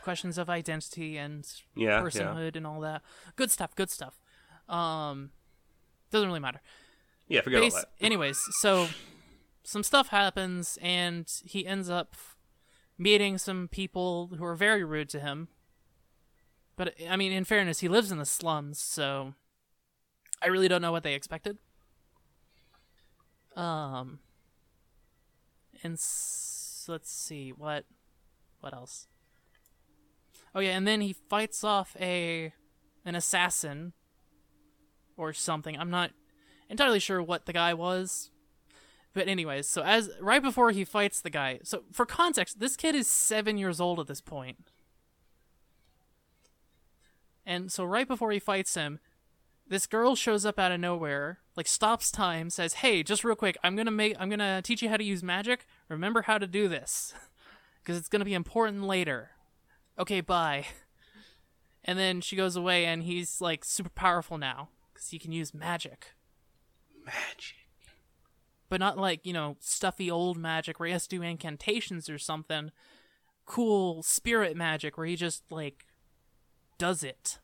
[0.03, 2.01] questions of identity and Yeah, yeah.
[2.03, 3.03] personhood and all that.
[3.37, 3.75] Good stuff.
[3.75, 4.21] Good stuff.
[4.69, 5.31] Um,
[6.11, 6.61] doesn't really matter.
[7.29, 7.89] Yeah, forget all Bas- that.
[8.01, 8.89] anyways, so
[9.63, 12.15] some stuff happens, and he ends up
[12.99, 15.49] meeting some people who are very rude to him.
[16.77, 19.35] But I mean, in fairness, he lives in the slums, so
[20.43, 21.59] I really don't know what they expected.
[23.57, 24.19] Um,
[25.83, 27.85] and s- let's see what
[28.61, 29.07] what else.
[30.55, 32.53] Oh yeah, and then he fights off a
[33.05, 33.93] an assassin
[35.17, 35.79] or something.
[35.79, 36.11] I'm not
[36.69, 38.31] entirely sure what the guy was.
[39.15, 42.97] But anyways, so as right before he fights the guy, so for context, this kid
[42.97, 44.73] is seven years old at this point.
[47.47, 48.99] And so right before he fights him,
[49.69, 53.57] this girl shows up out of nowhere, like stops time, says, "Hey, just real quick,
[53.63, 55.65] I'm gonna make, I'm gonna teach you how to use magic.
[55.89, 57.15] Remember how to do this,
[57.83, 59.31] because it's gonna be important later."
[59.99, 60.67] Okay, bye.
[61.85, 65.55] And then she goes away, and he's like super powerful now because he can use
[65.55, 66.15] magic
[67.05, 67.57] Magic.
[68.69, 72.19] but not like you know stuffy old magic where he has to do incantations or
[72.19, 72.71] something
[73.47, 75.85] cool spirit magic where he just like
[76.79, 77.39] does it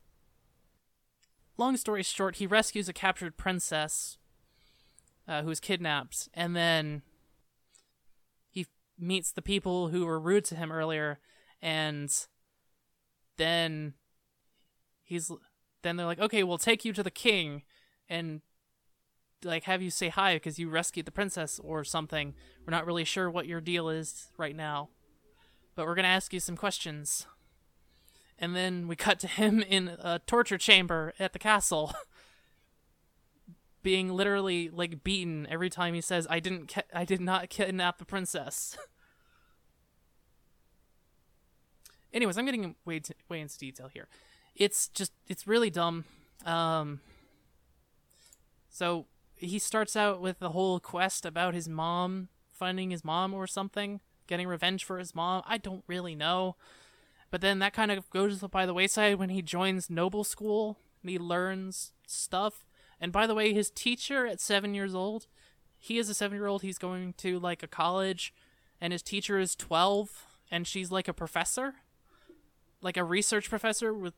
[1.57, 4.17] long story short he rescues a captured princess
[5.27, 7.03] uh, who's kidnapped and then
[8.49, 8.65] he
[8.97, 11.19] meets the people who were rude to him earlier
[11.61, 12.25] and
[13.37, 13.93] then
[15.03, 15.31] he's
[15.83, 17.61] then they're like okay we'll take you to the king
[18.09, 18.41] and
[19.43, 22.33] like have you say hi because you rescued the princess or something.
[22.65, 24.89] We're not really sure what your deal is right now,
[25.75, 27.25] but we're gonna ask you some questions.
[28.37, 31.93] And then we cut to him in a torture chamber at the castle,
[33.83, 38.05] being literally like beaten every time he says, "I didn't, I did not kidnap the
[38.05, 38.77] princess."
[42.13, 44.07] Anyways, I'm getting way t- way into detail here.
[44.55, 46.05] It's just it's really dumb.
[46.45, 46.99] Um,
[48.69, 49.05] so
[49.41, 52.29] he starts out with the whole quest about his mom
[52.61, 55.41] finding his mom or something, getting revenge for his mom.
[55.47, 56.55] I don't really know.
[57.31, 61.09] But then that kind of goes by the wayside when he joins noble school and
[61.09, 62.67] he learns stuff.
[62.99, 65.25] And by the way, his teacher at seven years old,
[65.79, 66.61] he is a seven year old.
[66.61, 68.31] He's going to like a college,
[68.79, 71.73] and his teacher is 12, and she's like a professor,
[72.79, 74.13] like a research professor with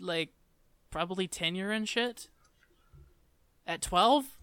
[0.00, 0.30] like
[0.90, 2.28] probably tenure and shit.
[3.68, 4.36] At 12?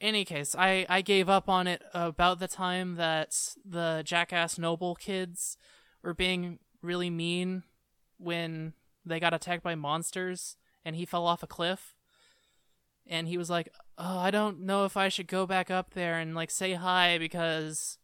[0.00, 4.94] Any case, I, I gave up on it about the time that the Jackass Noble
[4.94, 5.58] kids
[6.02, 7.62] were being really mean
[8.18, 8.72] when
[9.04, 11.96] they got attacked by monsters and he fell off a cliff.
[13.06, 16.18] And he was like, Oh, I don't know if I should go back up there
[16.18, 17.98] and like say hi because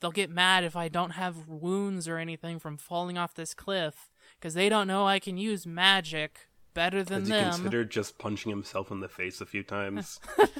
[0.00, 4.10] they'll get mad if I don't have wounds or anything from falling off this cliff
[4.38, 7.52] because they don't know I can use magic better than Has he them.
[7.52, 10.20] considered just punching himself in the face a few times?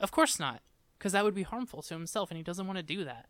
[0.00, 0.62] Of course not,
[0.98, 3.26] because that would be harmful to himself, and he doesn't want to do that.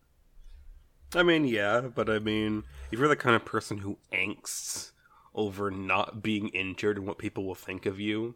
[1.13, 4.91] I mean, yeah, but I mean, if you're the kind of person who angsts
[5.35, 8.35] over not being injured and what people will think of you,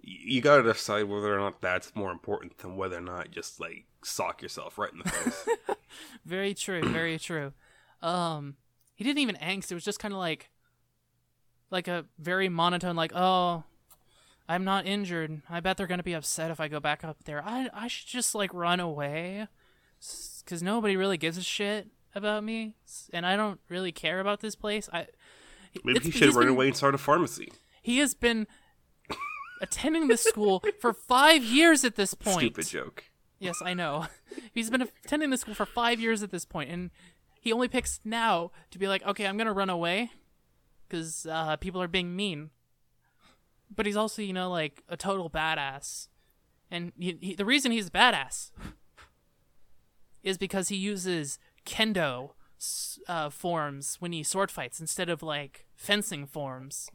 [0.00, 3.84] you gotta decide whether or not that's more important than whether or not just like
[4.02, 5.46] sock yourself right in the face.
[6.24, 7.52] Very true, very true.
[8.00, 8.56] Um,
[8.94, 9.70] he didn't even angst.
[9.70, 10.50] It was just kind of like,
[11.70, 13.64] like a very monotone, like, oh,
[14.48, 15.42] I'm not injured.
[15.50, 17.42] I bet they're gonna be upset if I go back up there.
[17.44, 19.46] I I should just like run away,
[20.44, 22.74] because nobody really gives a shit about me,
[23.12, 24.88] and I don't really care about this place.
[24.92, 25.06] I
[25.84, 27.52] Maybe he should run been- away and start a pharmacy.
[27.82, 28.46] He has been
[29.60, 32.38] attending this school for five years at this point.
[32.38, 33.04] Stupid joke.
[33.38, 34.06] Yes, I know.
[34.54, 36.90] He's been attending this school for five years at this point, and
[37.40, 40.10] he only picks now to be like, okay, I'm gonna run away
[40.88, 42.50] because uh, people are being mean.
[43.74, 46.08] But he's also, you know, like a total badass,
[46.70, 48.50] and he, he, the reason he's a badass
[50.22, 52.30] is because he uses kendo
[53.06, 56.90] uh, forms when he sword fights instead of like fencing forms.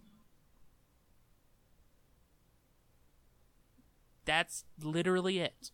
[4.25, 5.71] That's literally it.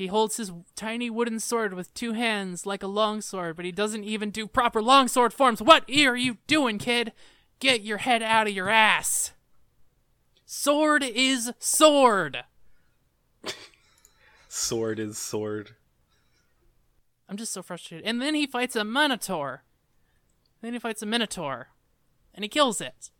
[0.00, 4.02] He holds his tiny wooden sword with two hands like a longsword, but he doesn't
[4.02, 5.60] even do proper longsword forms.
[5.60, 7.12] What are you doing, kid?
[7.58, 9.32] Get your head out of your ass.
[10.46, 12.44] Sword is sword.
[14.48, 15.72] Sword is sword.
[17.28, 18.06] I'm just so frustrated.
[18.06, 19.64] And then he fights a minotaur.
[20.62, 21.68] Then he fights a minotaur,
[22.34, 23.10] and he kills it.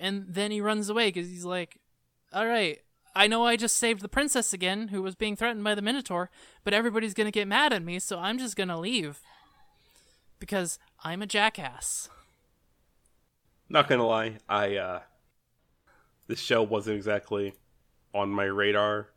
[0.00, 1.78] And then he runs away because he's like,
[2.32, 2.80] "All right,
[3.16, 6.30] I know I just saved the princess again, who was being threatened by the Minotaur,
[6.64, 9.20] but everybody's gonna get mad at me, so I'm just gonna leave.
[10.40, 12.08] Because I'm a jackass.
[13.68, 15.00] Not gonna lie, I uh
[16.26, 17.54] this show wasn't exactly
[18.14, 19.08] on my radar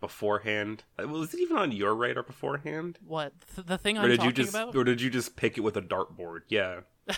[0.00, 0.84] beforehand.
[0.98, 2.98] Uh, Was it even on your radar beforehand?
[3.06, 3.32] What?
[3.54, 4.76] Th- the thing Or I'm did talking you just about?
[4.76, 6.40] or did you just pick it with a dartboard?
[6.48, 6.80] Yeah.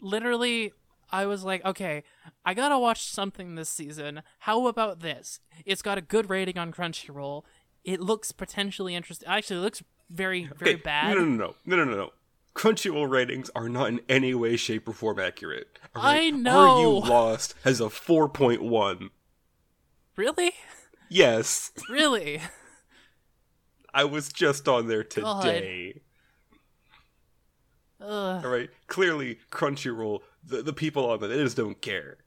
[0.00, 0.72] Literally,
[1.12, 2.04] I was like, okay,
[2.44, 4.22] I gotta watch something this season.
[4.40, 5.40] How about this?
[5.66, 7.42] It's got a good rating on Crunchyroll.
[7.84, 9.28] It looks potentially interesting.
[9.28, 11.16] Actually, it looks very, very Okay, bad.
[11.16, 12.10] No, no, no, no, no, no, no.
[12.54, 15.78] Crunchyroll ratings are not in any way, shape, or form accurate.
[15.94, 16.58] all I know.
[16.58, 16.88] Are You.
[17.10, 19.10] Lost has a 4.1.
[20.16, 20.52] Really?
[21.08, 22.40] Yes, Really?
[23.94, 26.00] I was just on there today.
[28.00, 28.44] Ugh.
[28.44, 32.18] All right, clearly Crunchyroll, the, the people on it, they just don't care.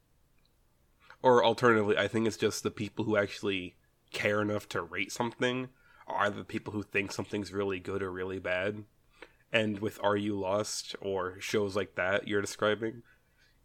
[1.21, 3.75] Or alternatively, I think it's just the people who actually
[4.11, 5.69] care enough to rate something
[6.07, 8.83] are the people who think something's really good or really bad.
[9.51, 13.03] And with Are You Lost or shows like that you're describing,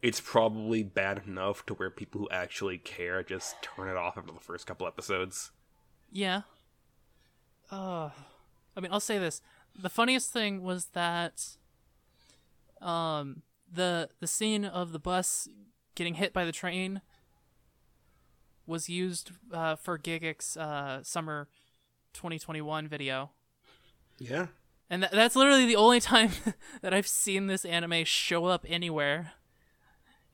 [0.02, 4.32] it's probably bad enough to where people who actually care just turn it off after
[4.32, 5.50] the first couple episodes.
[6.10, 6.42] Yeah.
[7.70, 8.10] Uh,
[8.76, 9.42] I mean, I'll say this:
[9.78, 11.44] the funniest thing was that,
[12.80, 13.42] um,
[13.72, 15.48] the the scene of the bus
[15.94, 17.00] getting hit by the train
[18.66, 21.48] was used uh, for Gigguk uh, summer
[22.14, 23.30] 2021 video,
[24.18, 24.46] Yeah.
[24.88, 26.30] and th- that's literally the only time
[26.82, 29.32] that I've seen this anime show up anywhere.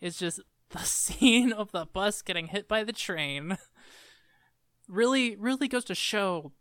[0.01, 3.57] It's just the scene of the bus getting hit by the train.
[4.89, 6.53] Really, really goes to show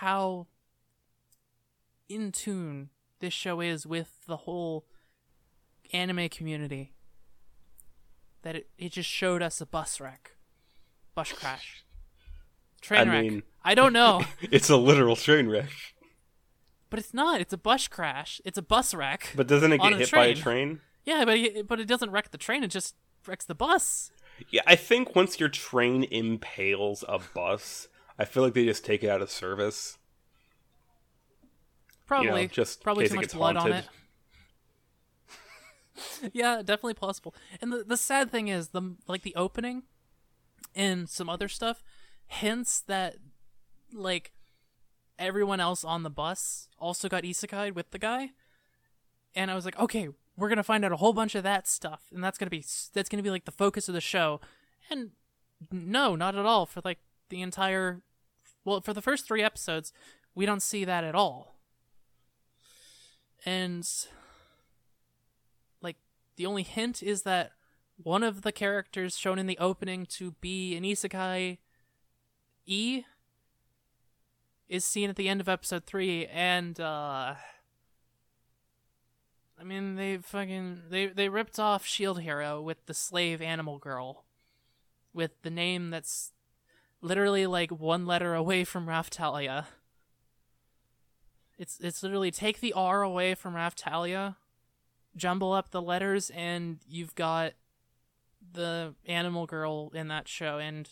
[0.00, 0.46] how
[2.08, 2.90] in tune
[3.24, 4.84] this show is with the whole
[5.92, 6.92] anime community.
[8.42, 10.32] That it, it just showed us a bus wreck,
[11.14, 11.82] bus crash,
[12.82, 13.22] train I wreck.
[13.24, 15.70] mean- I don't know, It's a literal train wreck.
[16.90, 17.40] but it's not.
[17.40, 18.42] It's a bus crash.
[18.44, 19.32] It's a bus wreck.
[19.34, 20.42] But doesn't it get hit by a train.
[20.42, 20.80] train?
[21.06, 22.62] yeah, but it, but it doesn't wreck the train.
[22.62, 22.94] It just
[23.26, 24.10] wrecks the bus.
[24.50, 29.02] Yeah, I think once your train impales a bus, I feel like they just take
[29.02, 29.96] it out of service.
[32.06, 33.88] Probably, just probably too much blood on it.
[36.32, 37.34] yeah, definitely possible.
[37.60, 39.84] And the the sad thing is the like the opening
[40.74, 41.82] and some other stuff
[42.26, 43.16] hints that
[43.92, 44.32] like
[45.18, 48.30] everyone else on the bus also got isekai with the guy.
[49.34, 52.04] And I was like, okay, we're gonna find out a whole bunch of that stuff,
[52.12, 54.40] and that's gonna be that's gonna be like the focus of the show.
[54.90, 55.10] And
[55.70, 56.66] no, not at all.
[56.66, 56.98] For like
[57.30, 58.02] the entire,
[58.64, 59.92] well, for the first three episodes,
[60.34, 61.53] we don't see that at all.
[63.44, 63.88] And
[65.82, 65.96] like
[66.36, 67.52] the only hint is that
[67.96, 71.58] one of the characters shown in the opening to be an isekai
[72.66, 73.02] E
[74.68, 77.34] is seen at the end of episode 3 and uh
[79.58, 84.24] I mean they fucking they they ripped off Shield Hero with the slave animal girl
[85.12, 86.32] with the name that's
[87.00, 89.66] literally like one letter away from Raftalia.
[91.58, 94.36] It's it's literally take the R away from Raftalia,
[95.16, 97.52] jumble up the letters, and you've got
[98.52, 100.88] the animal girl in that show, and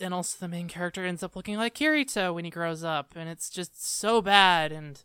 [0.00, 3.28] and also the main character ends up looking like Kirito when he grows up, and
[3.28, 5.00] it's just so bad, and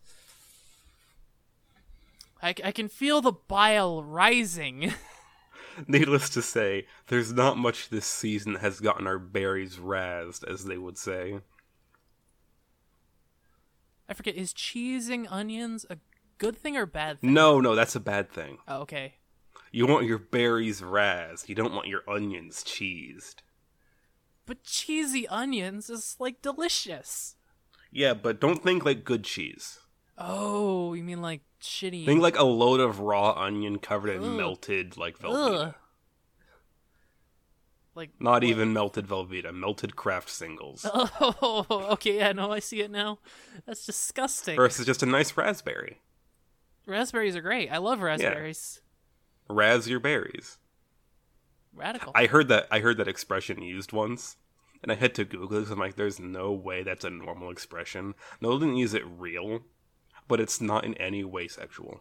[2.42, 4.94] I, I can feel the bile rising.
[5.86, 10.76] Needless to say, there's not much this season has gotten our berries razzed, as they
[10.76, 11.40] would say.
[14.10, 15.96] I forget, is cheesing onions a
[16.38, 17.32] good thing or bad thing?
[17.32, 18.58] No, no, that's a bad thing.
[18.66, 19.14] Oh, okay.
[19.70, 21.48] You want your berries razzed.
[21.48, 23.36] You don't want your onions cheesed.
[24.46, 27.36] But cheesy onions is like delicious.
[27.92, 29.78] Yeah, but don't think like good cheese.
[30.18, 32.04] Oh, you mean like shitty?
[32.04, 34.36] Think like a load of raw onion covered in Ugh.
[34.36, 35.76] melted like Velveeta.
[38.00, 40.86] Like Not even melted Velveeta, melted Kraft singles.
[40.94, 42.16] Oh, okay.
[42.16, 43.18] Yeah, no, I see it now.
[43.66, 44.56] That's disgusting.
[44.56, 46.00] Versus just a nice raspberry.
[46.86, 47.70] Raspberries are great.
[47.70, 48.80] I love raspberries.
[49.50, 50.56] Razz your berries.
[51.74, 52.12] Radical.
[52.14, 54.38] I heard that I heard that expression used once,
[54.82, 55.70] and I had to Google it.
[55.70, 58.14] I'm like, there's no way that's a normal expression.
[58.40, 59.60] No, didn't use it real,
[60.26, 62.00] but it's not in any way sexual.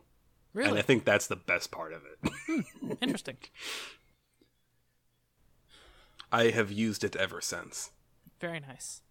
[0.54, 0.70] Really?
[0.70, 2.32] And I think that's the best part of it.
[2.47, 3.38] Hmm, interesting.
[6.32, 7.91] I have used it ever since.
[8.39, 9.01] Very nice.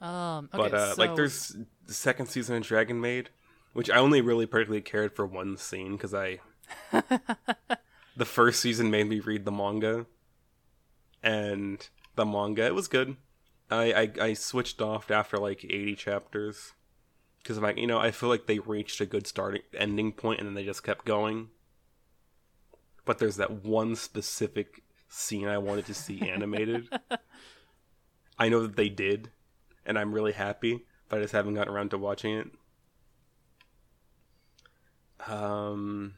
[0.00, 1.56] Um, okay, but uh, so, like, there's
[1.86, 3.30] the second season of Dragon Maid,
[3.72, 6.40] which I only really particularly cared for one scene because I.
[8.16, 10.06] the first season made me read the manga,
[11.22, 12.64] and the manga.
[12.64, 13.16] It was good.
[13.70, 16.72] I I, I switched off after like eighty chapters
[17.42, 20.38] because I'm like, you know, I feel like they reached a good starting ending point,
[20.38, 21.48] and then they just kept going.
[23.04, 26.88] But there's that one specific scene I wanted to see animated.
[28.38, 29.30] I know that they did,
[29.84, 32.46] and I'm really happy, but I just haven't gotten around to watching it.
[35.28, 36.14] Um,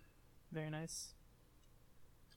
[0.52, 1.14] Very nice.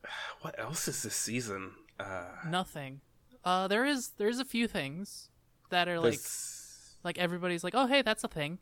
[0.41, 1.73] what else is this season?
[1.99, 3.01] Uh, Nothing.
[3.43, 5.29] Uh, there is there's a few things
[5.69, 6.19] that are like
[7.03, 8.57] like everybody's like, oh hey, that's a thing.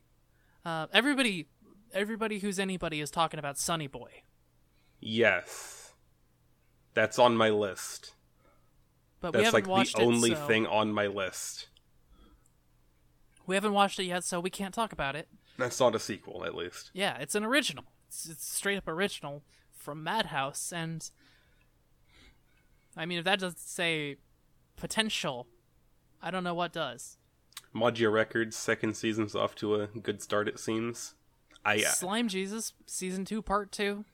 [0.66, 1.48] Uh, everybody,
[1.94, 4.24] everybody who's anybody is talking about Sunny Boy,
[5.00, 5.83] yes,
[6.94, 8.14] that's on my list.
[9.22, 10.38] but we That's like the only it.
[10.38, 11.68] So thing on my list.
[13.46, 15.28] we haven't watched it yet, so we can't talk about it.
[15.58, 16.92] That's not a sequel, at least.
[16.94, 17.86] Yeah, it's an original.
[18.08, 21.10] It's, it's straight up original from Madhouse, and
[22.96, 24.18] I mean, if that doesn't say
[24.76, 25.48] potential,
[26.22, 27.18] I don't know what does.
[27.74, 30.48] Magia Records second season's off to a good start.
[30.48, 31.16] It seems.
[31.66, 34.06] I uh, Slime Jesus season two, part two.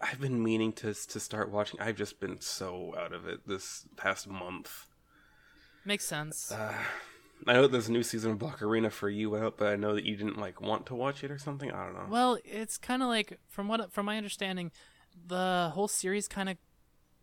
[0.00, 1.80] I've been meaning to to start watching.
[1.80, 4.86] I've just been so out of it this past month.
[5.84, 6.50] Makes sense.
[6.50, 6.74] Uh,
[7.46, 10.04] I know there's a new season of Bakarina for you out, but I know that
[10.04, 11.70] you didn't like want to watch it or something.
[11.70, 12.06] I don't know.
[12.08, 14.70] Well, it's kind of like from what from my understanding,
[15.26, 16.56] the whole series kind of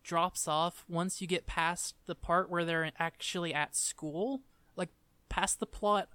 [0.03, 4.41] drops off once you get past the part where they're actually at school,
[4.75, 4.89] like
[5.29, 6.09] past the plot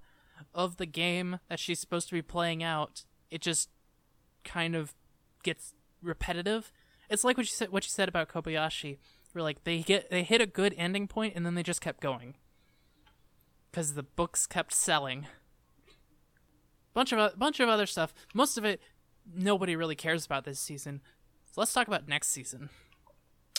[0.54, 3.04] of the game that she's supposed to be playing out.
[3.30, 3.70] It just
[4.44, 4.94] kind of
[5.42, 5.74] gets
[6.06, 6.72] repetitive.
[7.10, 8.98] It's like what you said what you said about Kobayashi,
[9.32, 12.00] where like they get they hit a good ending point and then they just kept
[12.00, 12.34] going
[13.70, 15.26] because the books kept selling
[16.94, 18.14] bunch of a bunch of other stuff.
[18.34, 18.80] Most of it
[19.32, 21.02] nobody really cares about this season.
[21.52, 22.70] So let's talk about next season.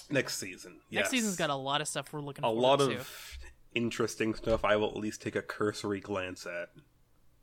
[0.09, 2.91] Next season, Next season's got a lot of stuff we're looking a lot to.
[2.91, 3.37] of
[3.75, 4.63] interesting stuff.
[4.63, 6.69] I will at least take a cursory glance at.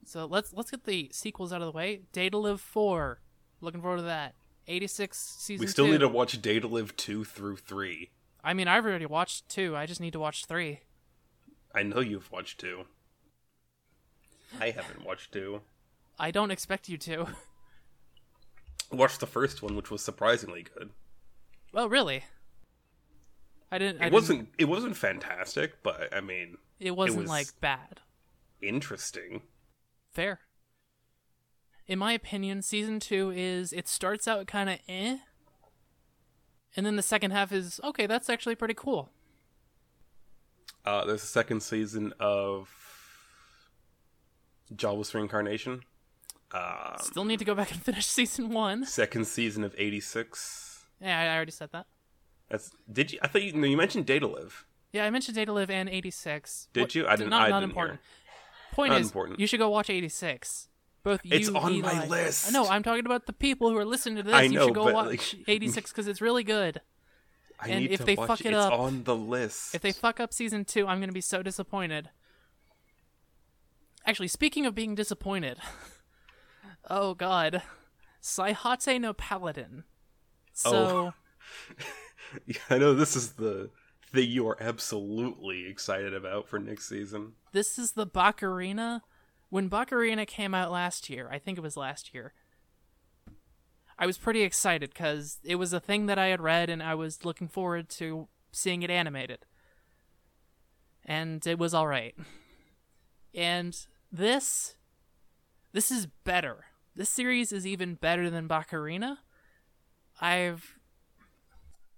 [0.07, 2.03] So let's let's get the sequels out of the way.
[2.13, 3.21] Date A Live Four,
[3.61, 4.35] looking forward to that.
[4.67, 5.63] Eighty six season.
[5.65, 5.93] We still two.
[5.93, 8.11] need to watch Date A Live two through three.
[8.43, 9.77] I mean, I've already watched two.
[9.77, 10.81] I just need to watch three.
[11.75, 12.85] I know you've watched two.
[14.61, 15.63] I haven't watched two.
[16.19, 17.27] I don't expect you to.
[18.93, 20.91] Watched the first one, which was surprisingly good.
[21.73, 22.23] well, really.
[23.73, 23.97] I didn't.
[23.97, 24.49] I It didn't- wasn't.
[24.59, 28.01] It wasn't fantastic, but I mean, It wasn't was- like bad.
[28.63, 29.43] interesting.
[30.13, 30.39] Fair
[31.87, 35.19] in my opinion, season two is it starts out kind of eh,
[36.77, 38.07] and then the second half is okay.
[38.07, 39.11] That's actually pretty cool.
[40.85, 42.69] Uh, there's a second season of
[44.75, 45.83] Jobless Reincarnation.
[46.53, 48.85] Um, Still need to go back and finish season one.
[48.85, 50.85] Second season of '86.
[51.01, 51.87] Yeah, I already said that.
[52.49, 53.19] That's did you?
[53.23, 54.67] I thought you, no, you mentioned Date A Live.
[54.93, 56.69] Yeah, I mentioned Date A Live and '86.
[56.73, 57.07] Did what, you?
[57.07, 57.31] I didn't.
[57.31, 58.01] Not, I not didn't important.
[58.01, 58.75] Hear.
[58.75, 59.41] Point not is, important.
[59.41, 60.69] you should go watch '86
[61.05, 61.95] both you it's on Eli.
[61.95, 62.53] my list.
[62.53, 64.35] No, I'm talking about the people who are listening to this.
[64.35, 66.81] I know, you should go but, watch like, 86 because it's really good.
[67.61, 69.75] I and need if to they watch fuck it, It's up, on the list.
[69.75, 72.11] If they fuck up season two, I'm going to be so disappointed.
[74.07, 75.59] Actually, speaking of being disappointed,
[76.91, 77.63] oh god,
[78.23, 79.85] Saihate no Paladin.
[80.53, 81.13] So, oh.
[82.47, 83.71] yeah, I know this is the
[84.13, 87.33] thing you are absolutely excited about for next season.
[87.53, 89.03] This is the Bakarina
[89.55, 92.33] when Bakarina came out last year, I think it was last year.
[93.97, 96.97] I was pretty excited because it was a thing that I had read and I
[96.97, 99.47] was looking forward to seeing it animated.
[101.05, 102.17] And it was alright.
[103.33, 103.79] And
[104.11, 104.75] this
[105.73, 106.65] this is better.
[106.97, 109.19] This series is even better than Bakarina.
[110.21, 110.81] I've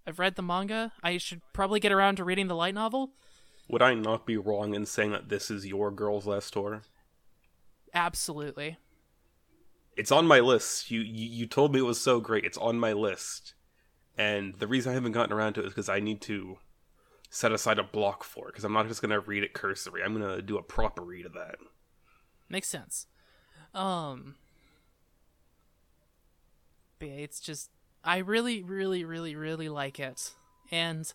[0.06, 0.92] I've read the manga.
[1.02, 3.12] I should probably get around to reading the light novel.
[3.70, 6.82] Would I not be wrong in saying that this is your girl's last tour?
[7.96, 8.76] Absolutely.
[9.96, 10.90] It's on my list.
[10.90, 12.44] You, you you told me it was so great.
[12.44, 13.54] It's on my list,
[14.18, 16.58] and the reason I haven't gotten around to it is because I need to
[17.30, 18.52] set aside a block for it.
[18.52, 20.02] Because I'm not just gonna read it cursory.
[20.02, 21.56] I'm gonna do a proper read of that.
[22.50, 23.06] Makes sense.
[23.72, 24.34] Um
[26.98, 27.70] but yeah, it's just
[28.04, 30.34] I really, really, really, really like it.
[30.70, 31.10] And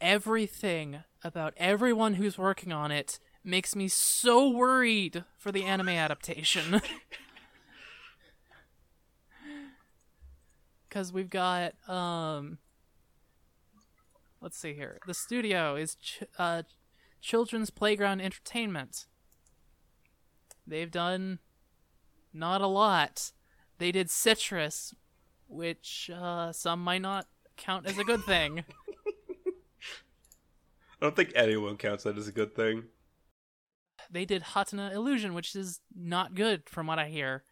[0.00, 6.80] everything about everyone who's working on it makes me so worried for the anime adaptation.
[10.90, 12.58] Cause we've got um
[14.40, 14.98] let's see here.
[15.06, 16.62] The studio is ch- uh
[17.22, 19.06] Children's Playground Entertainment.
[20.66, 21.38] They've done
[22.32, 23.32] not a lot.
[23.78, 24.94] They did Citrus,
[25.48, 27.26] which uh, some might not
[27.56, 28.64] count as a good thing.
[29.46, 29.52] I
[31.00, 32.84] don't think anyone counts that as a good thing.
[34.12, 37.44] They did Hatena Illusion, which is not good from what I hear.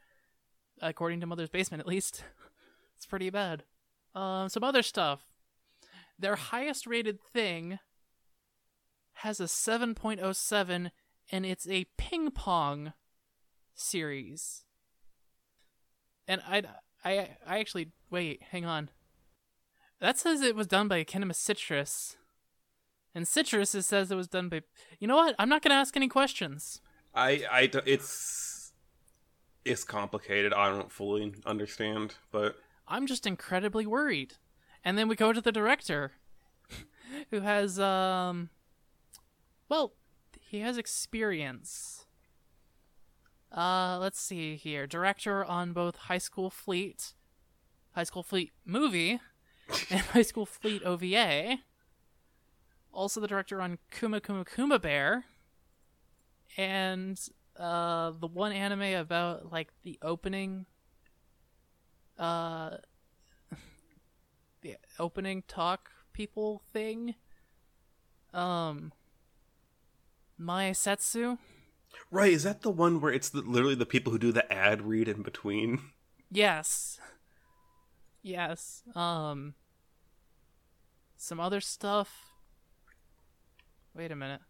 [0.83, 2.23] According to Mother's Basement, at least.
[2.97, 3.65] it's pretty bad.
[4.15, 5.23] Um, some other stuff.
[6.19, 7.79] Their highest rated thing
[9.15, 10.91] has a 7.07,
[11.33, 12.93] and it's a ping pong
[13.75, 14.65] series.
[16.29, 16.63] And I,
[17.05, 18.43] I, I actually wait.
[18.51, 18.91] Hang on.
[20.01, 22.17] That says it was done by Kinema Citrus,
[23.15, 24.63] and Citrus it says it was done by.
[24.99, 25.35] You know what?
[25.39, 26.81] I'm not gonna ask any questions.
[27.15, 28.73] I, I, it's,
[29.65, 30.53] it's complicated.
[30.53, 32.57] I don't fully understand, but
[32.87, 34.35] I'm just incredibly worried.
[34.85, 36.13] And then we go to the director,
[37.31, 38.51] who has um,
[39.69, 39.95] well,
[40.41, 42.07] he has experience.
[43.57, 44.87] Uh, let's see here.
[44.87, 47.15] Director on both High School Fleet,
[47.93, 49.21] High School Fleet movie,
[49.91, 51.59] and High School Fleet OVA.
[52.93, 55.24] Also the director on Kuma Kuma Kuma Bear,
[56.57, 57.20] and
[57.59, 60.66] uh, the one anime about like the opening,
[62.18, 62.76] uh,
[64.62, 67.14] the opening talk people thing.
[68.32, 68.93] Um,
[70.38, 71.36] Mai Setsu.
[72.11, 72.32] right.
[72.32, 75.09] Is that the one where it's the, literally the people who do the ad read
[75.09, 75.80] in between?
[76.32, 77.01] Yes.
[78.22, 78.84] Yes.
[78.95, 79.55] Um
[81.16, 82.30] some other stuff.
[83.95, 84.41] Wait a minute.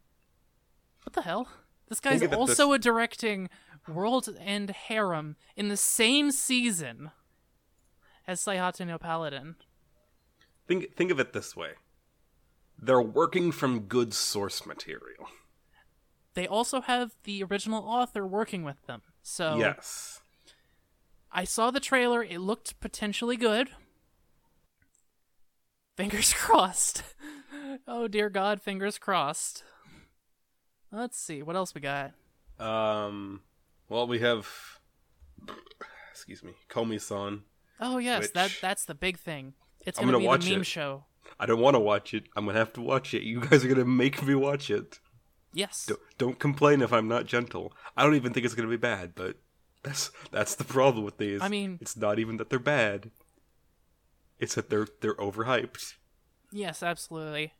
[1.04, 1.48] What the hell?
[1.88, 3.48] This guy's Think of it this- also a directing
[3.88, 7.10] World End Harem in the same season
[8.26, 9.56] as Saihate no Paladin.
[10.68, 11.72] Think, think of it this way.
[12.78, 15.28] They're working from good source material.
[16.34, 19.02] They also have the original author working with them.
[19.22, 20.22] So Yes.
[21.32, 22.22] I saw the trailer.
[22.22, 23.70] It looked potentially good.
[25.96, 27.02] Fingers crossed.
[27.86, 29.64] Oh dear God, fingers crossed.
[30.92, 32.12] Let's see what else we got.
[32.58, 33.42] Um.
[33.88, 34.48] Well, we have.
[36.12, 37.42] Excuse me, Komi-san.
[37.80, 39.54] Oh yes, that that's the big thing.
[39.86, 40.66] It's gonna, gonna be watch the meme it.
[40.66, 41.04] show.
[41.38, 42.24] I don't want to watch it.
[42.36, 43.22] I'm gonna have to watch it.
[43.22, 44.98] You guys are gonna make me watch it.
[45.52, 45.86] Yes.
[45.86, 47.72] Don't, don't complain if I'm not gentle.
[47.96, 49.36] I don't even think it's gonna be bad, but
[49.82, 51.40] that's that's the problem with these.
[51.40, 53.10] I mean- it's not even that they're bad.
[54.38, 55.94] It's that they're they're overhyped.
[56.52, 57.52] Yes, absolutely.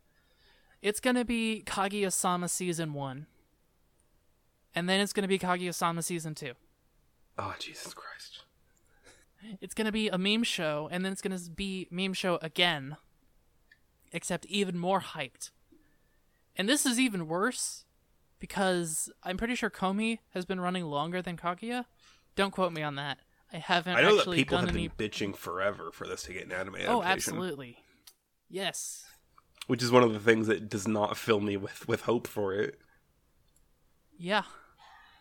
[0.83, 3.27] It's gonna be Kaguya-sama season one,
[4.75, 6.53] and then it's gonna be Kaguya-sama season two.
[7.39, 8.45] Oh Jesus Christ!
[9.61, 12.97] It's gonna be a meme show, and then it's gonna be meme show again,
[14.13, 15.51] except even more hyped.
[16.57, 17.85] And this is even worse
[18.39, 21.85] because I'm pretty sure Komi has been running longer than Kaguya.
[22.37, 23.19] Don't quote me on that.
[23.53, 24.89] I haven't I know that actually people done have any.
[24.89, 26.95] been bitching forever for this to get an anime oh, adaptation.
[26.95, 27.79] Oh, absolutely.
[28.49, 29.05] Yes.
[29.71, 32.53] Which is one of the things that does not fill me with with hope for
[32.53, 32.81] it.
[34.19, 34.43] Yeah.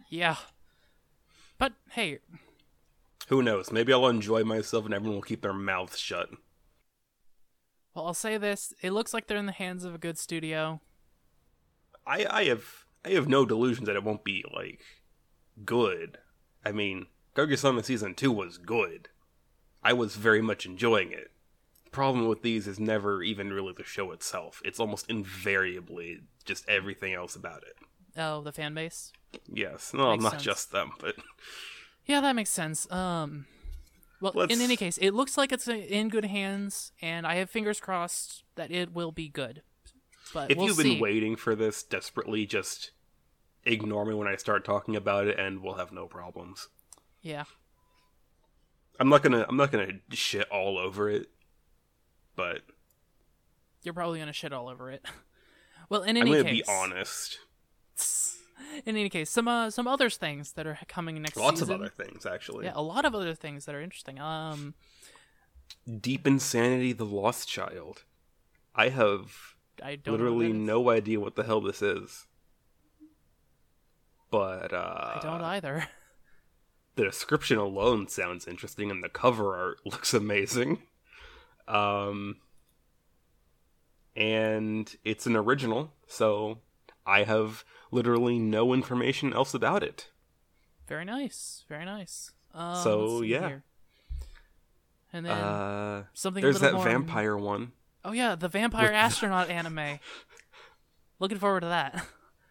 [0.09, 0.37] Yeah.
[1.59, 2.17] But hey,
[3.27, 3.71] Who knows?
[3.71, 6.29] Maybe I'll enjoy myself and everyone will keep their mouths shut.
[7.93, 10.81] well, I'll say this: it looks like they're in the hands of a good studio.
[12.07, 14.81] I I have I have no delusions that it won't be like
[15.63, 16.17] good.
[16.65, 19.09] I mean, Kaguya-sama season two was good.
[19.83, 21.29] I was very much enjoying it.
[21.91, 24.61] Problem with these is never even really the show itself.
[24.63, 27.75] It's almost invariably just everything else about it.
[28.17, 29.11] Oh, the fan base.
[29.51, 30.43] Yes, no, Makes not sense.
[30.43, 31.15] just them, but
[32.05, 32.91] Yeah, that makes sense.
[32.91, 33.45] Um,
[34.21, 37.49] well, Let's- in any case, it looks like it's in good hands, and I have
[37.49, 39.61] fingers crossed that it will be good.
[40.33, 40.93] But if we'll you've see.
[40.95, 42.91] been waiting for this desperately, just
[43.63, 46.67] ignore me when I start talking about it, and we'll have no problems.
[47.21, 47.45] yeah,
[48.99, 51.27] I'm not gonna I'm not gonna shit all over it,
[52.39, 52.61] but
[53.83, 55.03] you're probably gonna shit all over it.
[55.89, 57.39] Well, in any I'm gonna case, be honest.
[58.85, 61.73] In any case, some uh, some other things that are coming next Lots season.
[61.73, 62.65] of other things actually.
[62.65, 64.19] Yeah, a lot of other things that are interesting.
[64.19, 64.75] Um,
[65.99, 68.03] Deep Insanity: The Lost Child.
[68.75, 72.27] I have I don't literally no idea what the hell this is,
[74.29, 75.87] but uh, I don't either.
[76.95, 80.83] the description alone sounds interesting, and the cover art looks amazing.
[81.69, 82.37] Um,
[84.15, 86.59] and it's an original, so
[87.05, 90.09] I have literally no information else about it.
[90.87, 91.63] Very nice.
[91.69, 92.31] Very nice.
[92.53, 93.47] Um, So, yeah.
[93.47, 93.63] here.
[95.13, 96.41] And then Uh, something.
[96.41, 96.83] there's a that more...
[96.83, 97.71] vampire one.
[98.05, 99.99] Oh yeah, the vampire With- astronaut anime.
[101.19, 102.05] Looking forward to that.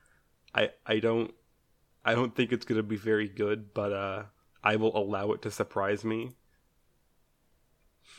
[0.55, 1.33] I I don't
[2.05, 4.23] I don't think it's gonna be very good, but uh,
[4.65, 6.33] I will allow it to surprise me.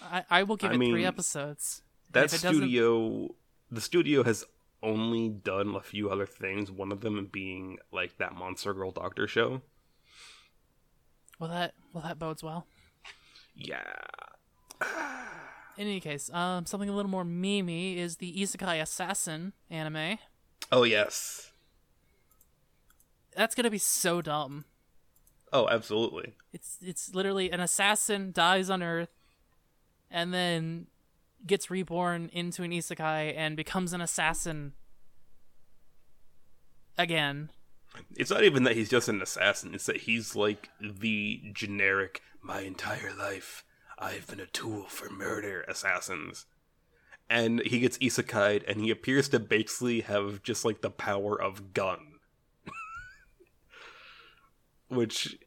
[0.03, 1.81] I, I will give I it three episodes.
[2.11, 3.35] That it doesn't- studio,
[3.71, 4.45] the studio has
[4.81, 6.71] only done a few other things.
[6.71, 9.61] One of them being like that Monster Girl Doctor show.
[11.39, 12.65] Well, that well that bodes well.
[13.55, 13.83] Yeah.
[15.77, 20.17] In any case, um, something a little more memey is the Isekai Assassin anime.
[20.71, 21.51] Oh yes.
[23.35, 24.65] That's gonna be so dumb.
[25.53, 26.33] Oh, absolutely.
[26.53, 29.09] It's it's literally an assassin dies on Earth,
[30.11, 30.87] and then
[31.45, 34.73] gets reborn into an isekai and becomes an assassin
[36.97, 37.49] again.
[38.15, 42.61] It's not even that he's just an assassin, it's that he's like the generic my
[42.61, 43.63] entire life
[43.97, 46.45] I've been a tool for murder assassins.
[47.29, 51.73] And he gets isekai'd and he appears to basically have just like the power of
[51.73, 52.19] gun.
[54.87, 55.37] Which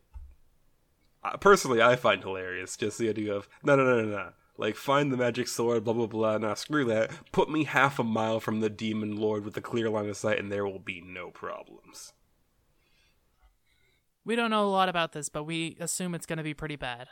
[1.25, 2.77] uh, personally I find hilarious.
[2.77, 5.95] Just the idea of no no no no no like, find the magic sword, blah,
[5.95, 6.39] blah, blah.
[6.39, 7.11] Now, screw that.
[7.33, 10.39] Put me half a mile from the demon lord with a clear line of sight,
[10.39, 12.13] and there will be no problems.
[14.25, 16.77] We don't know a lot about this, but we assume it's going to be pretty
[16.77, 17.09] bad.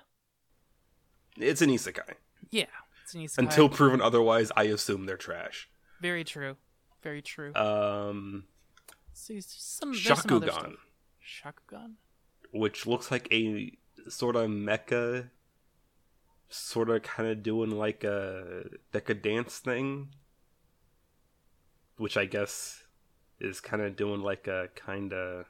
[1.36, 2.14] It's an isekai.
[2.50, 2.66] Yeah,
[3.02, 3.38] it's an isekai.
[3.38, 5.68] Until proven otherwise, I assume they're trash.
[6.00, 6.56] Very true.
[7.02, 7.54] Very true.
[7.54, 8.44] Um,
[9.12, 10.16] See, some, there's some.
[10.24, 10.74] Sakugan,
[11.42, 11.92] Sakugan?
[12.52, 13.72] which looks like a
[14.08, 15.30] sort of mecha,
[16.50, 20.08] sort of kind of doing like a like a decadence thing,
[21.96, 22.82] which I guess
[23.40, 25.46] is kind of doing like a kind of.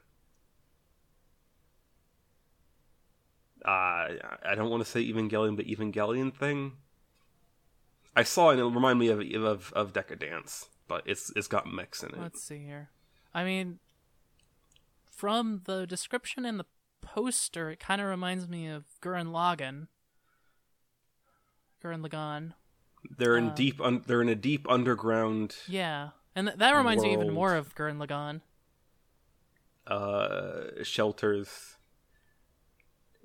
[3.64, 6.72] Uh, I don't want to say Evangelion, but Evangelion thing.
[8.16, 12.02] I saw and it reminded me of of of Decadence, but it's it's got mix
[12.02, 12.20] in it.
[12.20, 12.90] Let's see here.
[13.34, 13.78] I mean,
[15.10, 16.66] from the description and the
[17.00, 19.88] poster, it kind of reminds me of Gurren Lagann.
[21.82, 22.52] Gurren Lagann.
[23.18, 23.80] They're in uh, deep.
[23.80, 27.74] Un- they're in a deep underground Yeah, and th- that reminds me even more of
[27.74, 28.40] Gurren Lagann.
[29.86, 31.76] uh, shelters.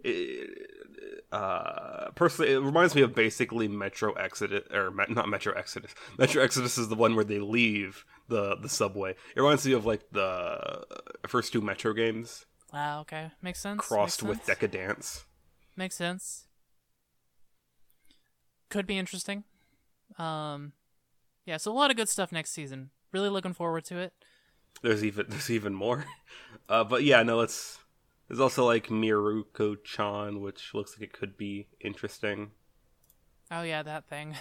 [0.04, 0.72] It-
[1.32, 5.94] uh, personally, it reminds me of basically Metro Exodus, or Me- not Metro Exodus.
[6.18, 9.12] Metro Exodus is the one where they leave the the subway.
[9.36, 10.86] It reminds me of like the
[11.28, 13.02] first two Metro games Wow.
[13.02, 13.82] Okay, makes sense.
[13.82, 14.48] crossed makes with sense.
[14.48, 15.26] Decadence.
[15.76, 16.45] Makes sense.
[18.76, 19.46] Could be interesting.
[20.20, 20.74] Um,
[21.46, 21.56] yeah.
[21.56, 22.90] So a lot of good stuff next season.
[23.14, 24.12] Really looking forward to it.
[24.82, 26.04] There's even there's even more,
[26.70, 27.80] uh, but yeah, no, it's
[28.28, 32.52] there's also like Mieruko Chan, which looks like it could be interesting.
[33.50, 34.36] Oh yeah, that thing.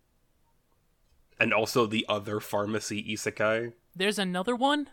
[1.38, 3.74] and also the other pharmacy isekai.
[3.94, 4.88] There's another one.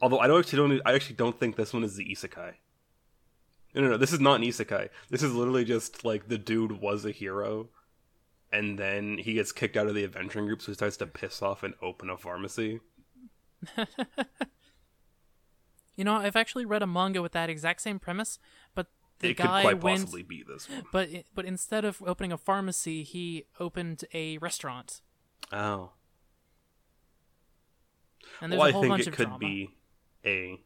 [0.00, 2.54] Although I don't actually don't I actually don't think this one is the isekai.
[3.76, 3.96] No, no, no.
[3.96, 4.88] This is not an isekai.
[5.10, 7.68] This is literally just like the dude was a hero,
[8.52, 11.42] and then he gets kicked out of the adventuring group, so he starts to piss
[11.42, 12.80] off and open a pharmacy.
[15.96, 18.38] You know, I've actually read a manga with that exact same premise,
[18.74, 18.88] but
[19.20, 20.00] the it could guy quite went.
[20.02, 20.82] possibly be this one.
[20.92, 25.00] But but instead of opening a pharmacy, he opened a restaurant,
[25.50, 25.92] Oh,
[28.42, 29.38] and there's well, a I whole think bunch it of could drama.
[29.38, 29.70] be
[30.26, 30.60] a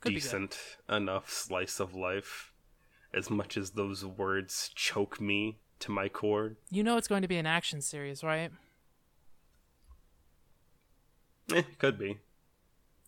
[0.00, 2.52] Could decent enough slice of life.
[3.14, 7.28] As much as those words choke me to my core, You know, it's going to
[7.28, 8.50] be an action series, right?
[11.54, 12.18] eh, could be.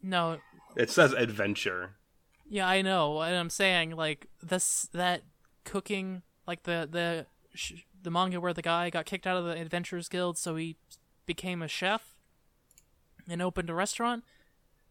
[0.02, 0.38] No,
[0.76, 1.96] It says adventure.
[2.48, 3.20] Yeah, I know.
[3.20, 5.22] And I'm saying like this that
[5.64, 9.60] cooking like the the sh- the manga where the guy got kicked out of the
[9.60, 10.76] Adventurers Guild, so he
[11.26, 12.14] became a chef
[13.28, 14.24] and opened a restaurant.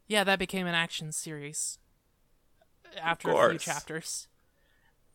[0.07, 1.79] Yeah, that became an action series
[3.01, 4.27] after a few chapters.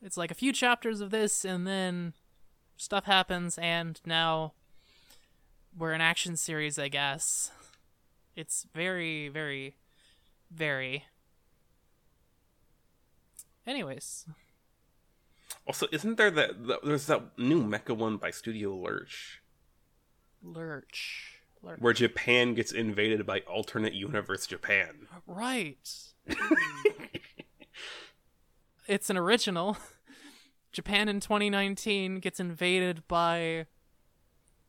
[0.03, 2.13] It's like a few chapters of this, and then
[2.77, 4.53] stuff happens, and now
[5.77, 7.51] we're an action series, I guess.
[8.35, 9.77] It's very, very,
[10.51, 11.05] very.
[13.67, 14.27] Anyways,
[15.67, 19.41] Also, isn't there that, that there's that new mecha one by Studio Lurch
[20.43, 21.39] Lurch.
[21.63, 21.81] Lurch.
[21.81, 25.07] where Japan gets invaded by alternate universe Japan?
[25.29, 25.89] Right.
[28.87, 29.77] it's an original.
[30.73, 33.67] Japan in 2019 gets invaded by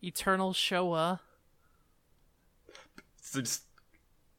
[0.02, 1.20] Eternal Showa,
[3.22, 3.64] So just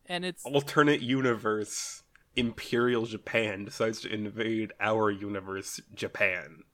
[0.07, 2.03] and it's alternate universe
[2.37, 6.65] Imperial Japan decides to invade our universe Japan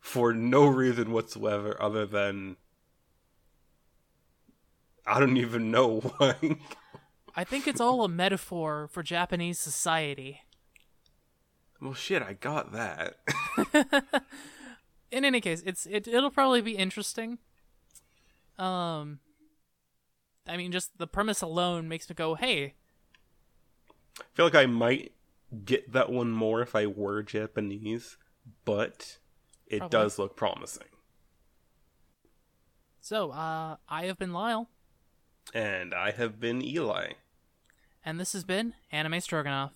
[0.00, 2.56] for no reason whatsoever other than
[5.06, 6.36] I don't even know why.
[7.34, 10.40] I think it's all a metaphor for Japanese society.
[11.80, 13.16] Well, shit, I got that.
[15.10, 17.38] In any case, it's it it'll probably be interesting.
[18.58, 19.20] Um
[20.46, 22.74] I mean, just the premise alone makes me go, "Hey,
[24.18, 25.12] I feel like I might
[25.64, 28.16] get that one more if I were Japanese,
[28.64, 29.18] but
[29.66, 29.98] it Probably.
[29.98, 30.86] does look promising.
[33.00, 34.68] so uh, I have been Lyle,
[35.54, 37.12] And I have been Eli.
[38.04, 39.72] and this has been Anime Stroganoff."